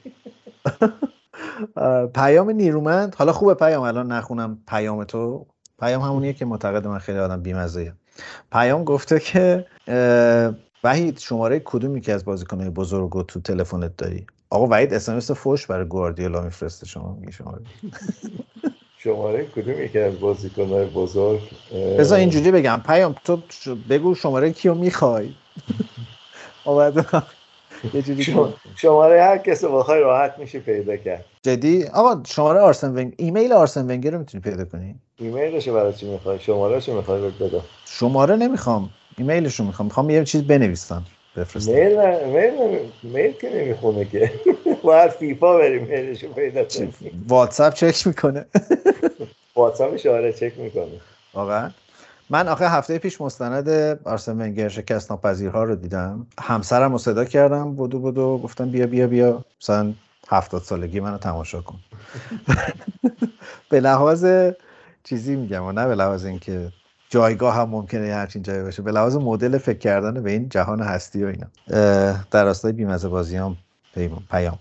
[2.14, 5.46] پیام نیرومند حالا خوبه پیام الان نخونم پیام تو.
[5.80, 7.94] پیام همونیه که معتقد من خیلی آدم بیمزه
[8.52, 9.66] پیام گفته که
[10.84, 15.20] وحید شماره کدومی که از بازیکنهای بزرگ رو تو تلفنت داری؟ آقا وحید اس ام
[15.20, 16.86] فوش برای گواردیولا میفرسته.
[16.86, 17.62] شما میگی شماره.
[18.98, 21.42] شماره کدوم یکی از بازیکنهای بزرگ؟
[22.00, 22.82] بذار اینجوری بگم.
[22.86, 23.40] پیام تو
[23.90, 25.34] بگو شماره کیو می‌خوای.
[27.94, 31.26] یه جوری شما- شماره هر کس رو بخوای راحت میشه پیدا کرد.
[31.44, 36.06] جدی؟ آقا شماره آرسن ونگ ایمیل آرسن ونگر رو می‌تونی پیدا کنی؟ ایمیلش برای چی
[36.06, 37.62] می‌خوای؟ شماره چی می‌خوای بهت بدم.
[37.86, 38.90] شماره نمی‌خوام.
[39.18, 39.86] ایمیلش رو می‌خوام.
[39.86, 41.04] می‌خوام یه چیز بنویسم.
[41.38, 41.72] بفرستم.
[41.72, 44.32] میل نه میل نه- میل که نمی‌خونه که.
[44.84, 47.26] باید فیفا بریم میلش رو پیدا کنیم.
[47.28, 48.46] واتساپ چک می‌کنه؟
[49.56, 50.86] واتساپش آره چک می‌کنه.
[51.34, 51.72] واقعا؟
[52.30, 53.70] من آخه هفته پیش مستند
[54.04, 56.28] آرسن ونگر شکست ناپذیرها رو دیدم.
[56.42, 59.46] همسرم رو صدا کردم بودو بودو گفتم بیا بیا بیا.
[59.62, 59.94] مثلا
[60.30, 61.80] هفتاد سالگی منو تماشا کن.
[63.70, 64.26] به لحاظ
[65.04, 66.72] چیزی میگم و نه به لحاظ اینکه
[67.10, 71.24] جایگاه هم ممکنه همچین جایی باشه به لحاظ مدل فکر کردن به این جهان هستی
[71.24, 71.48] و اینا.
[72.32, 73.58] در راستای بیمزه بازیام
[73.94, 74.60] پیام پیام.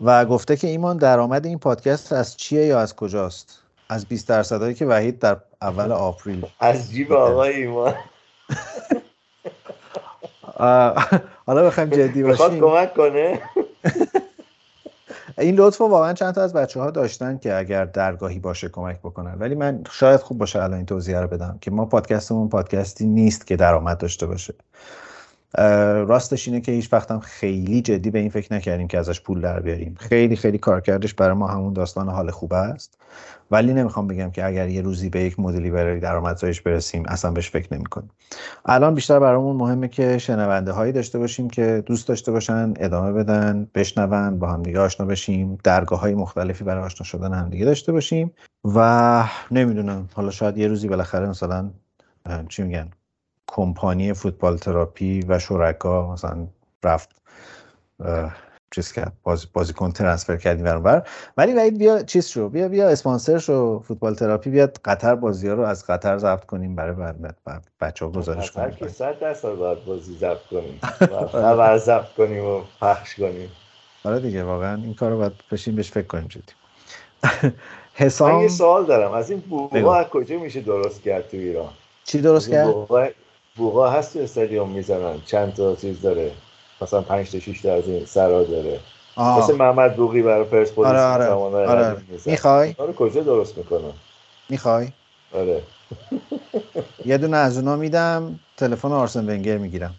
[0.00, 4.74] و گفته که ایمان درآمد این پادکست از چیه یا از کجاست؟ از 20 درصدهایی
[4.74, 6.46] که وحید در اول آپریل.
[6.60, 7.94] از جیب آقای ایمان.
[11.46, 12.60] حالا بخوایم جدی باشیم.
[12.60, 13.42] کمک کنه؟
[15.38, 18.98] این لطف رو واقعا چند تا از بچه ها داشتن که اگر درگاهی باشه کمک
[18.98, 19.34] بکنن.
[19.38, 23.46] ولی من شاید خوب باشه الان این توضیح رو بدم که ما پادکستمون پادکستی نیست
[23.46, 24.54] که درآمد داشته باشه.
[26.06, 29.60] راستش اینه که هیچ وقتم خیلی جدی به این فکر نکردیم که ازش پول در
[29.60, 29.94] بیاریم.
[29.98, 32.98] خیلی خیلی کارکردش برای ما همون داستان حال خوبه است.
[33.50, 37.50] ولی نمی‌خوام بگم که اگر یه روزی به یک مدلی برای درآمدزاییش برسیم اصلا بهش
[37.50, 38.10] فکر نمی‌کنیم.
[38.64, 43.68] الان بیشتر برامون مهمه که شنونده هایی داشته باشیم که دوست داشته باشن ادامه بدن
[43.74, 48.32] بشنون با همدیگه آشنا بشیم درگاه های مختلفی برای آشنا شدن همدیگه داشته باشیم.
[48.64, 51.70] و نمی‌دونم حالا شاید یه روزی بالاخره مثلا
[52.48, 52.90] چی میگن؟
[53.48, 56.46] کمپانی فوتبال تراپی و شرکا مثلا
[56.84, 57.10] رفت
[58.70, 63.38] چیز کرد بازی بازیکن ترنسفر کردیم برابر ولی وحید بیا چیز شو بیا بیا اسپانسر
[63.38, 67.14] شو فوتبال تراپی بیاد قطر بازی ها رو از قطر ضبط کنیم برای
[67.80, 68.70] بچه ها گزارش کنیم.
[68.70, 70.80] که صد درصد باید بازی ضبط کنیم.
[71.32, 73.50] خبر ضبط کنیم و پخش کنیم.
[74.04, 76.42] آره دیگه واقعا این کار رو باید بشین بهش فکر کنیم جدی.
[77.42, 77.52] من
[77.94, 79.12] حسام یه سوال دارم.
[79.12, 79.68] از این بگو.
[79.68, 81.72] بوغا از کجا میشه درست کرد تو ایران؟
[82.04, 82.74] چی درست کرد؟
[83.56, 85.20] بوغا هست تو استادیوم می‌زنن.
[85.26, 86.32] چند تا چیز داره.
[86.80, 88.80] مثلا 5 تا 6 تا از این سرا داره.
[89.16, 89.44] آه.
[89.44, 91.66] مثل محمد بوقی برای پرسپولیس آره آره.
[91.66, 91.96] آره.
[92.08, 92.30] می‌زد.
[92.30, 93.92] می‌خوای؟ رو کجا درست می‌کنن
[94.48, 94.88] می‌خوای؟
[95.34, 95.62] آره.
[97.04, 99.94] یه دونه از اونا میدم تلفن آرسن ونگر می‌گیرم.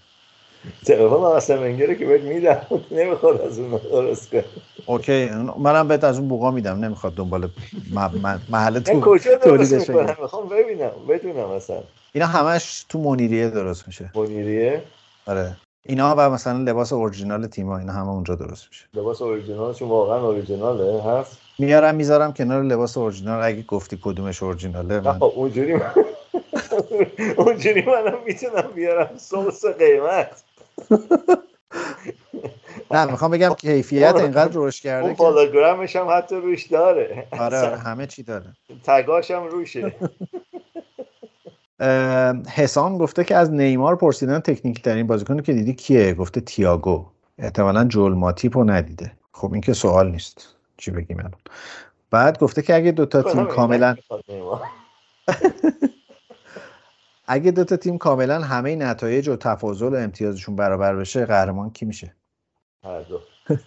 [0.86, 2.62] تلفن آسم ونگره که بهت میدم.
[2.92, 4.44] نمی‌خواد از اون درست کنه
[4.86, 6.80] اوکی منم بهت از اون بوقا میدم.
[6.86, 7.50] نمی‌خواد دنبال
[8.50, 10.16] محل تو کجا درست می‌کنم.
[10.22, 14.12] می‌خوام ببینم بدونم مثلا اینا همش تو منیریه درست میشه.
[14.16, 14.82] منیریه
[15.28, 15.58] آره.
[15.90, 18.86] اینا و مثلا لباس اورجینال تیما اینا همه اونجا درست میشه.
[18.94, 23.44] لباس اوریجینالشون واقعا اوریجیناله هست میارم می‌ذارم کنار لباس اورجینال.
[23.44, 25.92] اگه گفتی کدومش اورجیناله من اونجوری من
[27.38, 29.10] اونجوری منم می‌تونم بیارم.
[29.18, 30.44] سوس قیمت.
[32.92, 37.28] نه می‌خوام بگم کیفیت اینقدر رشد کرده اون که پالوگرامش هم حتی روش داره.
[37.40, 38.54] آره آره همه چی داره.
[38.84, 39.96] تگاش هم روشه.
[42.56, 47.06] حسام گفته که از نیمار پرسیدن تکنیکی ترین بازیکنی که دیدی کیه؟ گفته تییاگو.
[47.38, 49.12] احتمالا جول ماتیپ رو ندیده.
[49.34, 50.56] خب این که سوال نیست.
[50.78, 51.34] چی بگیم الان؟
[52.12, 53.96] بعد گفته که اگه دوتا تیم کاملا
[57.28, 62.16] اگه دوتا تیم کاملا همه نتایج و تفاضل و امتیازشون برابر بشه قهرمان کی میشه؟
[62.84, 63.20] هر دو.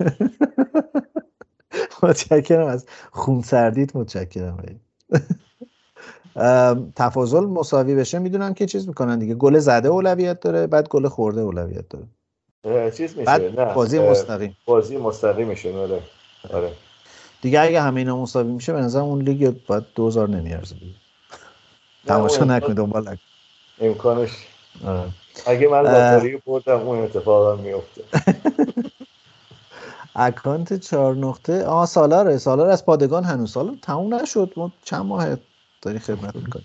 [2.02, 4.56] متشکرم از خونسردیت متشکرم.
[4.56, 4.80] وحید.
[6.36, 9.34] ام، تفاضل مساوی بشه می‌دونم که چیز می‌کنن دیگه.
[9.34, 12.06] گل زده اولویت داره بعد گل خورده اولویت داره.
[12.90, 13.74] چیز میشه بعد نه.
[13.74, 14.56] بازی مستقیم.
[14.66, 16.02] بازی مستقیمشون آره.
[16.50, 16.72] آره.
[17.42, 20.76] دیگه اگه همه اینا مساوی میشه به نظر اون لیگ باید 2000 نمیارزه.
[22.06, 23.20] تماشا اون نکن دنبال نکن
[23.81, 24.47] امکانش.
[24.87, 25.11] آره.
[25.47, 25.91] اگه من.
[25.91, 28.05] لاتاری بردم اون اتفاق هم میفته
[30.16, 31.64] اکانت چهار نقطه.
[31.66, 32.39] آه سالاره.
[32.39, 33.53] سالار از پادگان هنوز.
[33.53, 34.53] سال تموم نشد.
[34.57, 35.37] ما چند ماه
[35.83, 36.64] داری خدمت می‌کنی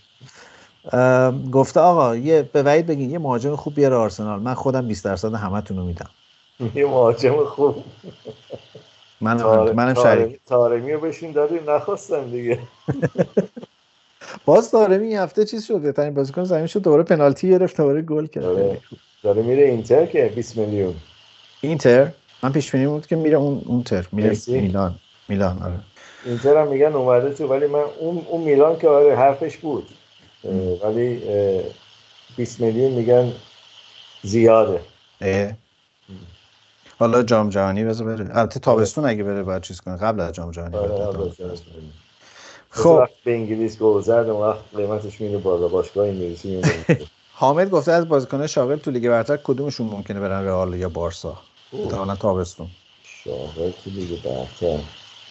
[1.53, 4.41] گفته آقا یه به وحید بگین یه مهاجم خوب بیاره آرسنال.
[4.41, 6.09] من خودم 20 درصد همتون رو میدم.
[6.76, 7.84] یه مهاجم خوب.
[9.38, 10.41] تار- منم شریک.
[10.47, 12.70] تارمی رو بشین دادیم نخواستن دیگه.
[14.45, 18.28] باز دارمی این هفته چیز شد بهترین بازیکن زمین شد دوباره پنالتی گرفت دوباره گل
[18.28, 18.43] کرد.
[18.45, 18.82] آره.
[19.23, 20.95] داره میره اینتر که 20 میلیون.
[21.61, 22.11] اینتر؟
[22.43, 24.95] من پیش بینی بود که میره اون اونتر میره مسی؟ میلان.
[25.30, 25.80] میلان آره.
[26.26, 29.88] اینتر هم میگن اومده تو ولی من اون اون میلان که آره حرفش بود.
[30.43, 31.63] اه، ولی اه،
[32.38, 33.32] 20 میلیون میگن
[34.23, 34.80] زیاده.
[35.21, 35.51] اه.
[36.99, 38.38] حالا جام جهانی بذار بره.
[38.38, 39.97] البته تابستون اگه بره باید چیز کنه.
[39.97, 40.78] قبل از جام جهانی.
[42.76, 43.07] خب.
[43.23, 45.67] به انگلیس گل زد اون وقت قیمتش میره بالا.
[45.67, 46.86] باشگاه انگلیسی میمونه.
[47.34, 51.38] حامد گفته از بازیکنان شاغل تو لیگ برتر کدومشون ممکنه برن رئال یا بارسا؟
[51.73, 52.67] احتمالاً تابستون.
[53.23, 54.80] شاغل تو لیگ برتر.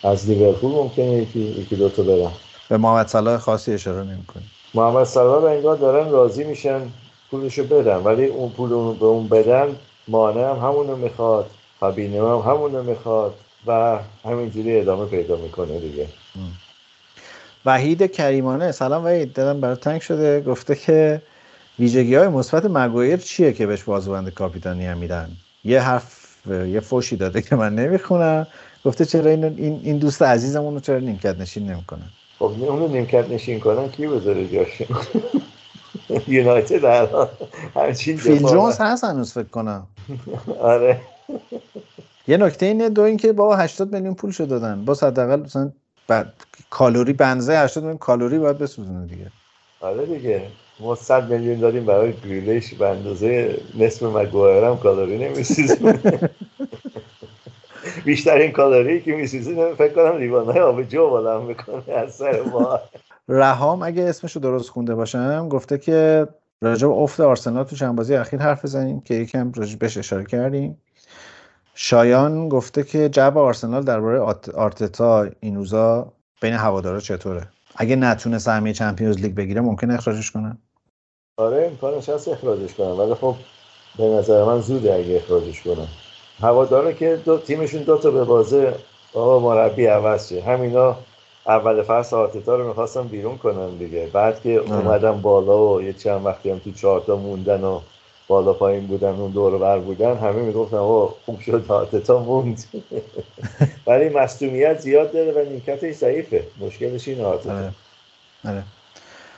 [0.03, 2.31] از لیورپول ممکنه یکی یکی دو تا برن.
[2.69, 4.43] به محمد صلاح خاصی اشاره نمی‌کنی.
[4.75, 6.81] محمد صلاح رو انگار دارن راضی میشن
[7.31, 9.77] پولشو بدن ولی اون پول به اون بدن
[10.09, 13.35] مانع هم همونو می‌خواد فابینو هم همونو می‌خواد
[13.67, 16.09] و همینجوری ادامه پیدا می‌کنه دیگه.
[17.67, 18.73] وحید کریمانه.
[18.73, 20.41] سلام وحید دلم برای تنگ شده.
[20.41, 21.23] گفته که
[21.79, 25.29] ویژگی های مثبت مگویر چیه که بهش بازوبند کاپیتانی هم میدن؟
[25.65, 28.47] یه حرف یه فوشی داده که من نمی‌خونم.
[28.85, 29.45] گفته چرا این,
[29.85, 34.49] این, دوست عزیزمون رو چرا نیمکت نشین نمی‌کنن؟ خب اونو نیمکت نشین کنن کی بذاره
[34.49, 34.87] جاشون
[36.29, 37.29] یونایتد الان
[37.75, 39.87] همچین فیل جونز هست هنوز فکر کنم.
[40.61, 41.01] آره.
[42.29, 44.85] یه نکته اینه دو اینکه بابا 80 میلیون پول شد دادن.
[44.85, 45.73] با حداقل مثلا
[46.09, 49.31] بعد کالری بنزه 80 میلیون کالری باید بسوزونه دیگه.
[49.81, 50.43] آره دیگه.
[50.81, 56.01] ما 100 میلیون داریم برای گریلیش به اندازه نصف مگوایر هم کالری نمیسوزونه
[58.05, 62.81] بیشترین کالری که میسوزونه فکر کنم لیوان های آبجو بالا می‌کنه از سر ما.
[63.29, 66.27] رهام اگه اسمشو درست خونده باشم گفته که
[66.61, 70.25] راجع به افت آرسنال تو چند بازی اخیر حرف بزنیم که یکم راجع بهش اشاره
[70.25, 70.83] کردیم.
[71.75, 74.21] شایان گفته که جو آرسنال درباره
[74.55, 76.13] آرتتا این روزا
[76.43, 80.59] بین هوادارا چطوره؟ اگه نتونه سهمیه چمپیونز لیگ بگیره ممکن اخراجش کنن
[81.39, 83.35] آره امکانش هست اخراجش کنم ولی خب
[83.99, 85.89] به نظر من زوده اگه اخراجش کنم
[86.41, 88.75] هواداره که دو تیمشون دو تا به بازه
[89.15, 90.43] آقا مربی عوض شه.
[90.43, 90.97] همینا
[91.47, 94.11] اول فصل آرتتا رو می‌خواستم بیرون کنم دیگه.
[94.13, 97.81] بعد که اومدن بالا و یه چند وقتی هم تو چهارتا موندن و
[98.29, 102.65] بالا پایین بودن اون دور بر بودن همه می‌گفتن آقا خوب شد آرتتا موند.
[103.87, 106.45] ولی مصدومیت زیاد داره و نیمکتش ضعیفه.
[106.61, 107.73] مشکلش این آرتتا آره.
[108.45, 108.63] آره.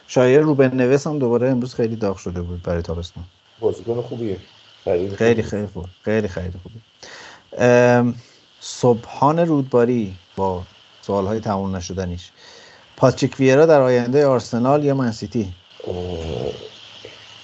[0.06, 3.24] شایر روبن نویس هم دوباره امروز خیلی داغ شده بود برای تابستون.
[3.60, 4.36] بازیکن خوبیه.
[4.84, 5.42] خیلی خوبیه.
[5.42, 5.86] خیلی خوب.
[6.02, 6.80] خیلی خیلی خوبی
[8.60, 10.62] صبحان رودباری با
[11.02, 12.30] سوالهای تموم نشدنیش.
[12.96, 15.52] پاتریک ویرا در آینده آرسنال یا منسیتی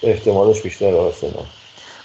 [0.02, 1.44] احتمالش بیشتر آرسنال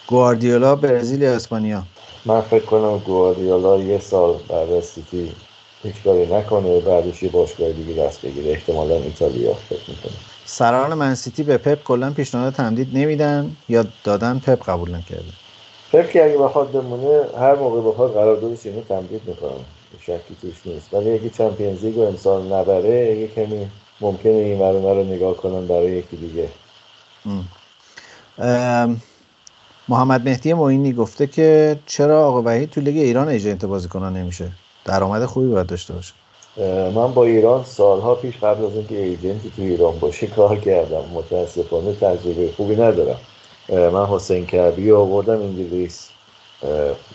[0.07, 1.83] گواردیولا برزیل یا اسپانیا؟
[2.25, 5.31] من فکر کنم گواردیولا یه سال بعد از سیتی
[5.83, 8.51] هیچ کاری نکنه بعدش یه باشگاه دیگه دست بگیره.
[8.51, 10.11] احتمالا ایتالیا فکر می‌کنه.
[10.45, 15.31] سران منسیتی به پپ کلا پیشنهاد تمدید نمیدن یا دادن پپ قبول نکرده؟
[15.91, 19.65] فکر که اگه بخواد بمونه هر موقع بخواد قراردادش اینو تمدید می‌کنم
[20.01, 20.93] شکی توش نیست.
[20.93, 23.67] ولی اگه چمپیونز لیگ رو امسال نبره یه کمی
[24.01, 26.49] ممکنه این ور رو نگاه کنن برای یکی دیگه.
[27.25, 27.47] ام،
[29.89, 34.51] محمد مهدی معینی گفته که چرا آقا وحید تو لیگ ایران agent بازیکنان نمیشه؟
[34.85, 36.13] درآمد خوبی باید داشته باشه.
[36.95, 41.03] من با ایران سالها پیش قبل از اینکه agent ی تو ایران باشه کار کردم.
[41.13, 43.19] متاسفانه تجربه خوبی ندارم.
[43.69, 46.09] من حسین کعبی رو آوردم انگلیس.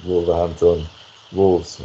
[0.06, 0.86] Wolverhampton
[1.32, 1.76] Wolves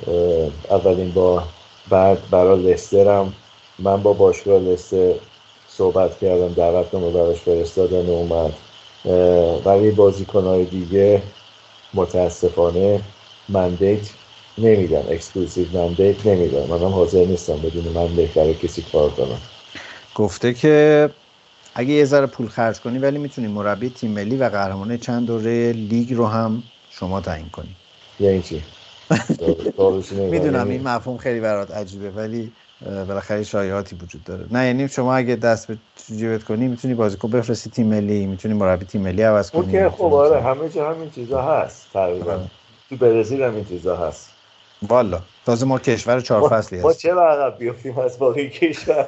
[0.70, 1.44] اولین بار
[1.90, 3.34] بعد برای لسترم
[3.80, 5.14] من با باشگاه لستر
[5.70, 8.54] صحبت کردم دعوتنامه براش فرستادن و اومد.
[9.66, 11.22] ولی بازیکنهای دیگه
[11.94, 13.02] متاسفانه
[13.50, 14.10] mandate
[14.58, 16.68] نمیدن exclusive mandate نمیدن.
[16.70, 19.42] منم حاضر نیستم بدون mandate برای کسی کار کنم
[20.16, 21.10] گفته که
[21.76, 25.72] اگه یه ذره پول خرج کنی ولی می‌تونی مربی تیم ملی و قهرمانه چند دوره
[25.72, 27.76] لیگ رو هم شما تعیین کنی.
[28.20, 28.64] یعنی چی.
[30.32, 32.52] می‌دونم این مفهوم خیلی برات عجیبه ولی
[32.86, 34.46] بالاخره شایعاتی وجود داره.
[34.52, 35.78] نه یعنی شما اگه دست به
[36.18, 39.62] جیبت کنی می‌تونی بازیکن بفرستی تیم ملی می‌تونی مربی تیم ملی عوض کنی.
[39.62, 42.32] اون که خب آره همه جا همین چیزا هست تقریبا.
[42.32, 42.52] آره.
[42.90, 44.30] تو برزیل هم این چیزا هست.
[44.88, 45.22] والا.
[45.46, 47.00] تازه ما کشور چهار ما, فصلی ما هست.
[47.00, 49.08] چرا عقب بیفتیم از باقی کشور؟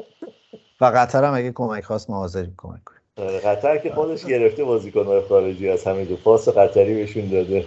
[0.80, 3.00] و قطر هم اگه کمک خواست ما حاضریم کمک کنیم.
[3.16, 7.64] آره، قطر که خودش گرفته بازیکن‌های خارجی از همه جو پاس قطری بهشون داده.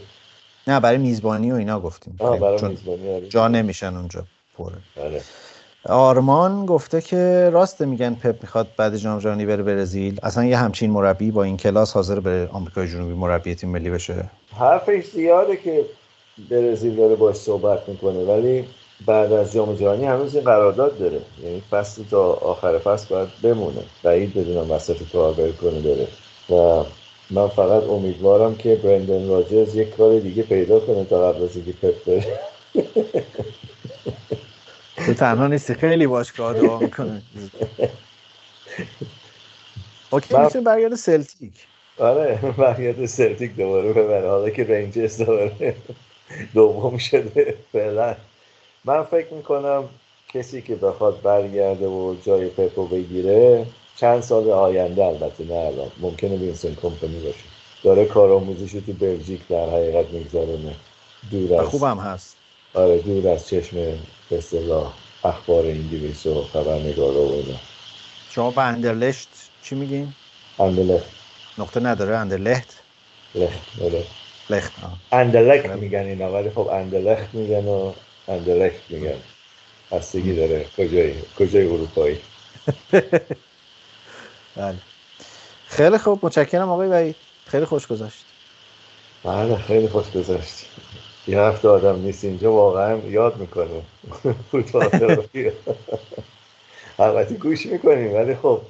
[0.68, 2.16] نه برای میزبانی و اینا گفتیم.
[2.20, 3.28] برای میزبانی آره.
[3.28, 4.24] جا نمیشن اونجا.
[4.64, 5.22] پره آره.
[5.86, 10.20] آرمان گفته که راست میگن پپ می‌خواد بعد جام جهانی بره برزیل.
[10.24, 14.30] اصلا یه همچین مربی با این کلاس حاضر بره آمریکای جنوبی مربی تیم ملی بشه.
[14.60, 15.86] حرفش زیاده که
[16.50, 18.66] برزیل داره باش صحبت می‌کنه ولی
[19.06, 21.22] بعد از جام جهانی هنوز این قرارداد داره.
[21.44, 23.82] یعنی فصل تا آخر فصل باید بمونه.
[24.04, 26.08] بعید بدونم وسط کار بر کنه بره
[26.50, 26.84] و
[27.30, 31.72] من فقط امیدوارم که برندن راجرز یک کار دیگه پیدا کنه تا قبل از اینکه
[31.72, 32.40] پپ بره.
[35.20, 35.74] تنها نیستی.
[35.74, 37.22] خیلی باش کار دعا می‌کنه
[40.12, 41.54] okay من- برگرده سلتیک.
[42.00, 44.30] آره برگرد سلتیک دوباره ببره.
[44.30, 45.76] حالا که رنجرز دوباره
[46.54, 48.16] دوم شده فعلا.
[48.86, 49.90] من فکر می‌کنم
[50.34, 53.66] کسی که بخواد برگرده و جای پپو بگیره
[53.96, 55.92] چند سال آینده البته نه الان.
[56.00, 57.44] ممکنه وینسن کمپانی باشه.
[57.84, 60.76] داره کارآموزیش رو تو بلژیک در حقیقت میگذارونه
[61.32, 62.38] دور از خوبم هست.
[62.74, 63.78] آره دور از چشم
[64.30, 64.42] به
[65.24, 67.60] اخبار انگلیس و خبرنگارا و اینا.
[68.30, 69.30] شما به اندرلشت
[69.64, 70.14] چی میگین؟
[70.60, 71.10] اندلخت
[71.58, 72.84] نقطه نداره اندرلهت
[73.36, 74.04] لخت آره.
[74.50, 74.98] لخت آه.
[75.12, 77.94] اندلخت میگن اینا ولی خب اندلخت میگن و
[78.28, 79.24] اندلخت میگن.
[79.92, 82.20] بستگی داره کجای کجای اروپایی.
[84.56, 84.78] بله.
[85.68, 87.16] خیلی خوب متشکرم آقای وحید.
[87.46, 88.26] خیلی خوش گذشت.
[89.24, 90.66] بله خیلی خوش گذشت.
[91.28, 93.82] یه هفته آدم نیست اینجا واقعا یاد می‌کنه.
[94.52, 94.90] فوتبال
[97.00, 98.62] البته گوش می‌کنیم ولی خب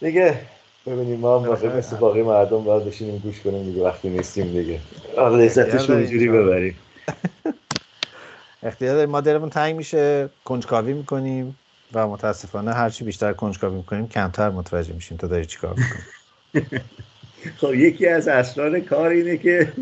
[0.00, 0.38] دیگه
[0.86, 4.80] ببینیم ما هم واقعا مثل باقی مردم باید بشینیم گوش کنیم دیگه وقتی نیستیم دیگه.
[5.18, 6.78] لذتش رو اینجوری ببریم.
[8.62, 9.10] اختیار داریم.
[9.10, 11.58] ما دلمون تنگ میشه کنجکاوی می‌کنیم
[11.94, 16.80] و متاسفانه هرچی بیشتر کنجکاوی می‌کنیم کمتر متوجه میشیم تو داری چیکار می‌کنی.
[17.60, 19.72] خب یکی از اسرار کار اینه که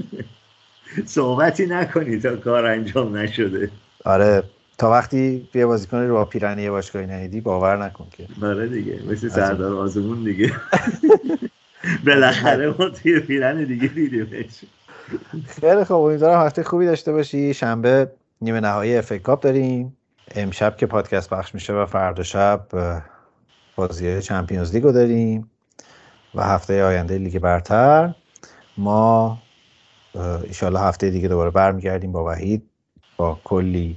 [1.06, 3.70] صحبتی نکنی تا کار انجام نشده.
[4.04, 4.42] آره
[4.78, 8.26] تا وقتی یه بازیکن رو با پیرنی یه باشگاهی ندیدی باور نکن که.
[8.46, 10.52] آره دیگه مثل سردار آزمون دیگه.
[12.06, 14.64] بالاخره ما توی بایرن دیگه دیدیمش.
[15.60, 17.54] خیلی خوب امیدوارم هفته خوبی داشته باشی.
[17.54, 18.10] شنبه
[18.40, 19.96] نیمه نهایی FA Cup داریم.
[20.34, 22.66] امشب که پادکست پخش میشه و فردا شب
[23.76, 25.50] بازی Champions League رو داریم.
[26.34, 28.14] و هفته آینده لیگ برتر.
[28.78, 29.38] ما
[30.14, 32.70] ایشالله هفته دیگه دوباره برمیگردیم با وحید
[33.16, 33.96] با کلی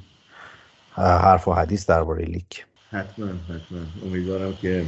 [0.95, 2.51] حرف و حدیث درباره لیگ.
[2.91, 3.79] حتما حتما.
[4.05, 4.85] امیدوارم که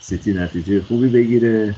[0.00, 1.74] سیتی نتیجه خوبی بگیره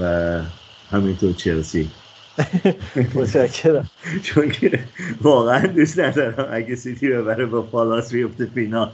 [0.00, 0.42] و
[0.90, 1.90] همینطور چلسی.
[3.14, 3.90] متشکرم.
[4.22, 4.84] چون که
[5.20, 8.92] واقعا دوست ندارم اگه سیتی ببره با پالاس بیفته فینال.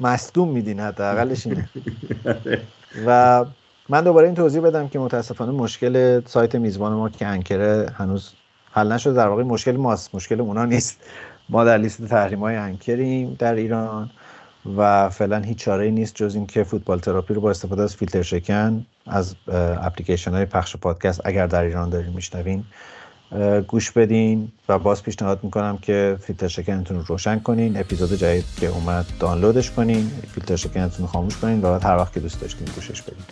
[0.00, 1.68] مصدوم میدین حداقلش اینه.
[3.06, 3.44] و
[3.90, 8.32] من دوباره این توضیح بدم که متاسفانه مشکل سایت میزبان ما که انکره هنوز
[8.72, 11.00] حل نشده در واقع مشکل ماست مشکل اونا نیست.
[11.48, 14.10] ما در لیست تحریم های انکریم در ایران
[14.76, 18.86] و فعلا هیچ چاره نیست جز اینکه فوتبال تراپی رو با استفاده از فیلتر شکن
[19.06, 19.34] از
[19.82, 22.64] اپلیکیشن های پخش پادکست اگر در ایران دارین میشنوین
[23.68, 27.76] گوش بدین و باز پیشنهاد می‌کنم که فیلتر شکنتون رو روشن کنین.
[27.76, 30.10] اپیزود جدید که اومد دانلودش کنین.
[30.34, 33.24] فیلتر شکنتون رو خاموش کنین و بعد هر وقت که دوست داشتین گوشش بدین.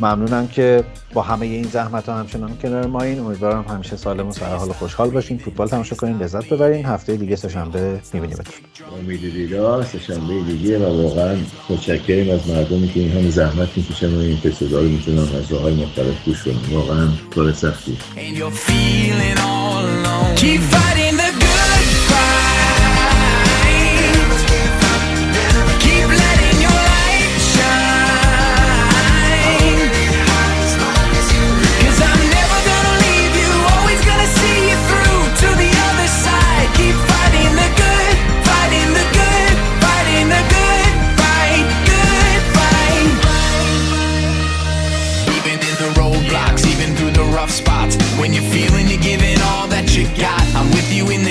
[0.00, 3.20] ممنونم که با همه این زحمت ها همچنان کنار ما این.
[3.20, 5.38] امیدوارم همیشه سالم و سرحال و خوشحال باشین.
[5.38, 6.86] فوتبال تماشا کنین لذت ببرین.
[6.86, 8.54] هفته دیگه سه‌شنبه میبینیمتون
[8.98, 11.36] امید دیدار سه‌شنبه دیگه و واقعا
[11.70, 15.74] متشکریم از مردمی که این همه زحمت می‌کشن و این اپیزودا رو می‌تونن از راههای
[15.74, 17.98] مختلف گوش کنن واقعا کار سختی.
[18.16, 20.36] And you're feeling all alone.
[20.36, 21.11] Keep fighting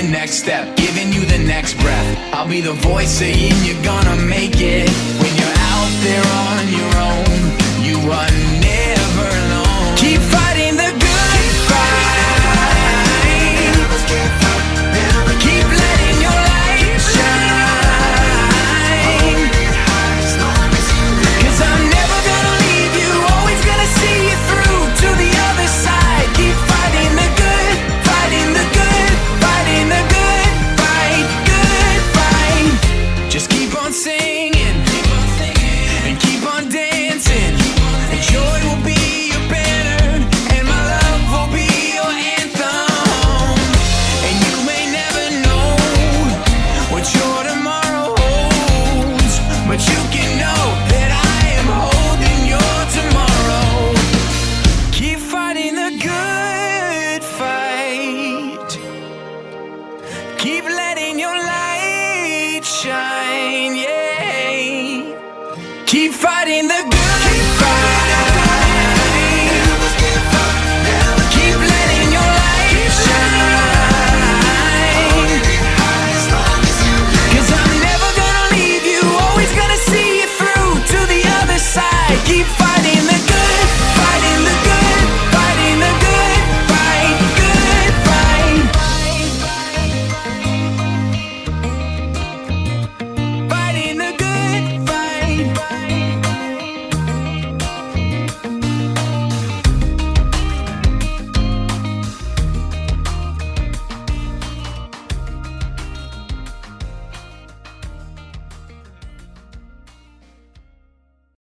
[0.01, 2.33] the next step, giving you the next breath.
[2.33, 4.89] I'll be the voice saying you're gonna make it.
[5.21, 8.51] When you're out there on your own, you run